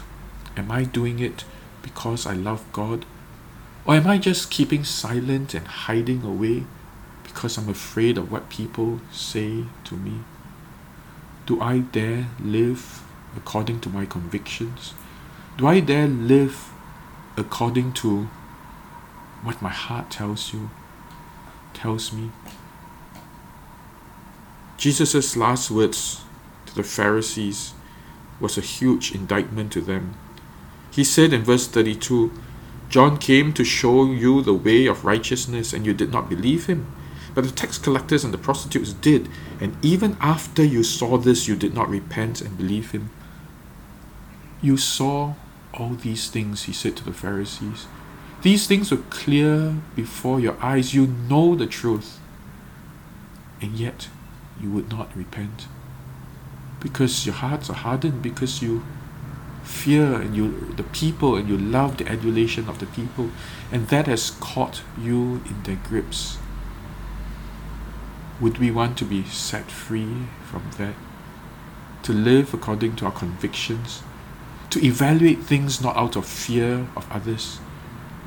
am 0.57 0.71
I 0.71 0.83
doing 0.83 1.19
it 1.19 1.45
because 1.81 2.25
I 2.25 2.33
love 2.33 2.63
God 2.71 3.05
or 3.85 3.95
am 3.95 4.07
I 4.07 4.17
just 4.17 4.49
keeping 4.49 4.83
silent 4.83 5.53
and 5.53 5.67
hiding 5.67 6.23
away 6.23 6.63
because 7.23 7.57
I'm 7.57 7.67
afraid 7.67 8.17
of 8.17 8.31
what 8.31 8.49
people 8.49 9.01
say 9.11 9.65
to 9.83 9.95
me? 9.95 10.19
Do 11.45 11.59
I 11.59 11.79
dare 11.79 12.27
live 12.39 13.03
according 13.35 13.81
to 13.81 13.89
my 13.89 14.05
convictions? 14.05 14.93
Do 15.57 15.67
I 15.67 15.81
dare 15.81 16.07
live 16.07 16.71
according 17.35 17.93
to 17.93 18.29
what 19.43 19.61
my 19.61 19.69
heart 19.69 20.09
tells 20.11 20.53
you, 20.53 20.69
tells 21.73 22.13
me? 22.13 22.31
Jesus' 24.77 25.35
last 25.35 25.69
words 25.69 26.21
to 26.67 26.75
the 26.75 26.83
Pharisees 26.83 27.73
was 28.39 28.57
a 28.57 28.61
huge 28.61 29.13
indictment 29.13 29.71
to 29.73 29.81
them. 29.81 30.13
He 30.91 31.03
said 31.03 31.33
in 31.33 31.43
verse 31.43 31.67
32 31.67 32.31
John 32.93 33.17
came 33.17 33.53
to 33.53 33.63
show 33.63 34.05
you 34.05 34.43
the 34.43 34.53
way 34.53 34.85
of 34.85 35.03
righteousness, 35.03 35.73
and 35.73 35.83
you 35.83 35.95
did 35.95 36.11
not 36.11 36.29
believe 36.29 36.67
him. 36.67 36.85
But 37.33 37.43
the 37.43 37.49
tax 37.49 37.79
collectors 37.79 38.23
and 38.23 38.31
the 38.31 38.37
prostitutes 38.37 38.93
did, 38.93 39.29
and 39.59 39.75
even 39.83 40.15
after 40.21 40.63
you 40.63 40.83
saw 40.83 41.17
this, 41.17 41.47
you 41.47 41.55
did 41.55 41.73
not 41.73 41.89
repent 41.89 42.39
and 42.39 42.55
believe 42.55 42.91
him. 42.91 43.09
You 44.61 44.77
saw 44.77 45.33
all 45.73 45.95
these 45.95 46.29
things, 46.29 46.65
he 46.65 46.71
said 46.71 46.95
to 46.97 47.03
the 47.03 47.13
Pharisees. 47.13 47.87
These 48.43 48.67
things 48.67 48.91
were 48.91 49.09
clear 49.09 49.77
before 49.95 50.39
your 50.39 50.55
eyes. 50.61 50.93
You 50.93 51.07
know 51.07 51.55
the 51.55 51.65
truth. 51.65 52.19
and 53.59 53.71
yet 53.73 54.07
you 54.61 54.69
would 54.69 54.91
not 54.91 55.09
repent 55.17 55.65
because 56.79 57.25
your 57.25 57.33
hearts 57.33 57.71
are 57.71 57.81
hardened 57.87 58.21
because 58.21 58.61
you 58.61 58.83
fear 59.63 60.15
and 60.15 60.35
you 60.35 60.73
the 60.75 60.83
people 60.83 61.35
and 61.35 61.47
you 61.47 61.57
love 61.57 61.97
the 61.97 62.07
adulation 62.07 62.67
of 62.67 62.79
the 62.79 62.85
people 62.85 63.29
and 63.71 63.87
that 63.87 64.07
has 64.07 64.31
caught 64.31 64.83
you 64.99 65.41
in 65.45 65.63
their 65.63 65.79
grips. 65.87 66.37
Would 68.41 68.57
we 68.57 68.71
want 68.71 68.97
to 68.97 69.05
be 69.05 69.23
set 69.23 69.71
free 69.71 70.27
from 70.45 70.63
that? 70.77 70.95
To 72.03 72.13
live 72.13 72.53
according 72.53 72.97
to 72.97 73.05
our 73.05 73.11
convictions? 73.11 74.03
To 74.71 74.83
evaluate 74.83 75.43
things 75.43 75.81
not 75.81 75.95
out 75.95 76.15
of 76.15 76.25
fear 76.25 76.87
of 76.95 77.09
others 77.11 77.59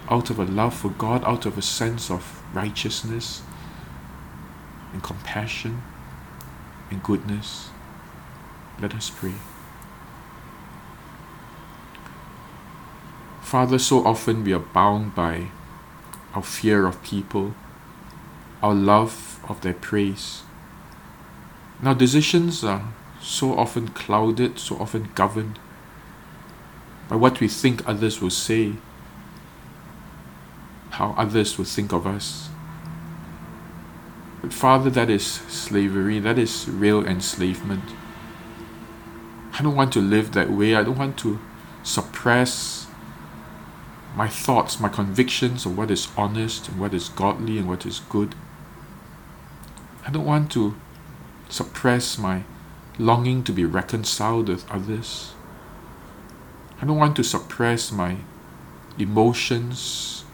out 0.09 0.31
of 0.31 0.39
a 0.39 0.45
love 0.45 0.75
for 0.75 0.91
God 0.91 1.25
out 1.25 1.47
of 1.47 1.59
a 1.59 1.63
sense 1.63 2.11
of 2.11 2.43
righteousness 2.55 3.43
and 4.93 5.03
compassion 5.03 5.83
and 6.91 7.03
goodness? 7.03 7.71
Let 8.81 8.95
us 8.95 9.11
pray 9.11 9.35
Father, 13.47 13.79
so 13.79 14.05
often 14.05 14.43
we 14.43 14.53
are 14.53 14.59
bound 14.59 15.15
by 15.15 15.47
our 16.35 16.43
fear 16.43 16.85
of 16.85 17.01
people, 17.05 17.55
our 18.61 18.75
love 18.75 19.39
of 19.49 19.61
their 19.61 19.73
praise. 19.73 20.43
Now, 21.81 21.95
decisions 21.95 22.65
are 22.65 22.93
so 23.23 23.57
often 23.57 23.87
clouded, 23.91 24.59
so 24.59 24.77
often 24.79 25.11
governed 25.15 25.61
by 27.09 27.15
what 27.15 27.39
we 27.39 27.47
think 27.47 27.89
others 27.89 28.21
will 28.21 28.31
say, 28.31 28.73
how 30.91 31.15
others 31.17 31.57
will 31.57 31.67
think 31.67 31.93
of 31.93 32.05
us. 32.05 32.49
But, 34.43 34.53
Father, 34.53 34.91
that 34.91 35.09
is 35.09 35.25
slavery, 35.25 36.19
that 36.19 36.37
is 36.37 36.69
real 36.69 37.07
enslavement. 37.07 37.85
I 39.53 39.63
don't 39.63 39.77
want 39.77 39.93
to 39.93 40.01
live 40.01 40.33
that 40.33 40.51
way. 40.51 40.75
I 40.75 40.83
don't 40.83 40.99
want 40.99 41.17
to 41.19 41.39
suppress 41.85 42.86
my 44.17 44.27
thoughts, 44.27 44.81
my 44.81 44.89
convictions 44.89 45.67
of 45.67 45.77
what 45.77 45.91
is 45.91 46.09
honest 46.17 46.69
and 46.69 46.81
what 46.81 46.95
is 46.95 47.11
godly 47.11 47.59
and 47.59 47.69
what 47.69 47.85
is 47.85 48.01
good. 48.09 48.35
I 50.07 50.11
don't 50.11 50.25
want 50.25 50.51
to 50.53 50.75
suppress 51.51 52.17
my 52.17 52.45
longing 52.99 53.45
to 53.45 53.53
be 53.53 53.67
reconciled 53.67 54.49
with 54.49 54.69
others. 54.71 55.35
I 56.81 56.87
don't 56.87 56.97
want 56.97 57.15
to 57.17 57.25
suppress 57.25 57.93
my 57.93 58.17
emotions 58.99 60.25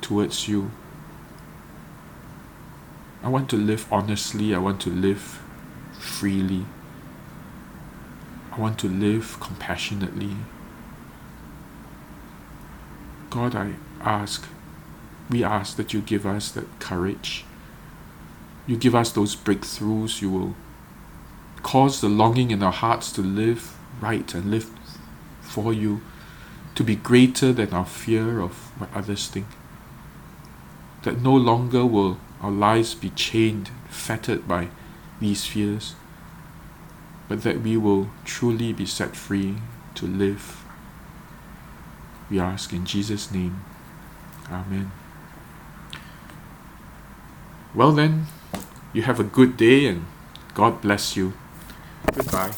towards 0.00 0.48
you. 0.48 0.72
I 3.22 3.28
want 3.28 3.48
to 3.50 3.56
live 3.56 3.86
honestly. 3.92 4.52
I 4.52 4.58
want 4.58 4.80
to 4.80 4.90
live 4.90 5.40
freely. 5.92 6.66
I 8.50 8.60
want 8.60 8.80
to 8.80 8.88
live 8.88 9.38
compassionately. 9.38 10.36
God, 13.38 13.54
I 13.54 13.74
ask, 14.00 14.48
we 15.30 15.44
ask 15.44 15.76
that 15.76 15.92
you 15.94 16.00
give 16.00 16.26
us 16.26 16.50
that 16.50 16.80
courage. 16.80 17.44
You 18.66 18.76
give 18.76 18.96
us 18.96 19.12
those 19.12 19.36
breakthroughs. 19.36 20.20
You 20.20 20.28
will 20.28 20.54
cause 21.62 22.00
the 22.00 22.08
longing 22.08 22.50
in 22.50 22.64
our 22.64 22.72
hearts 22.72 23.12
to 23.12 23.22
live 23.22 23.76
right 24.00 24.34
and 24.34 24.50
live 24.50 24.68
for 25.40 25.72
you, 25.72 26.00
to 26.74 26.82
be 26.82 26.96
greater 26.96 27.52
than 27.52 27.72
our 27.72 27.86
fear 27.86 28.40
of 28.40 28.54
what 28.80 28.92
others 28.92 29.28
think. 29.28 29.46
That 31.04 31.22
no 31.22 31.36
longer 31.36 31.86
will 31.86 32.18
our 32.40 32.50
lives 32.50 32.96
be 32.96 33.10
chained, 33.10 33.70
fettered 33.88 34.48
by 34.48 34.66
these 35.20 35.46
fears, 35.46 35.94
but 37.28 37.44
that 37.44 37.60
we 37.60 37.76
will 37.76 38.10
truly 38.24 38.72
be 38.72 38.84
set 38.84 39.14
free 39.14 39.58
to 39.94 40.06
live 40.08 40.64
we 42.30 42.40
ask 42.40 42.72
in 42.72 42.84
Jesus' 42.84 43.30
name. 43.30 43.62
Amen. 44.50 44.90
Well, 47.74 47.92
then, 47.92 48.26
you 48.92 49.02
have 49.02 49.20
a 49.20 49.24
good 49.24 49.56
day 49.56 49.86
and 49.86 50.06
God 50.54 50.80
bless 50.80 51.16
you. 51.16 51.34
Goodbye. 52.14 52.52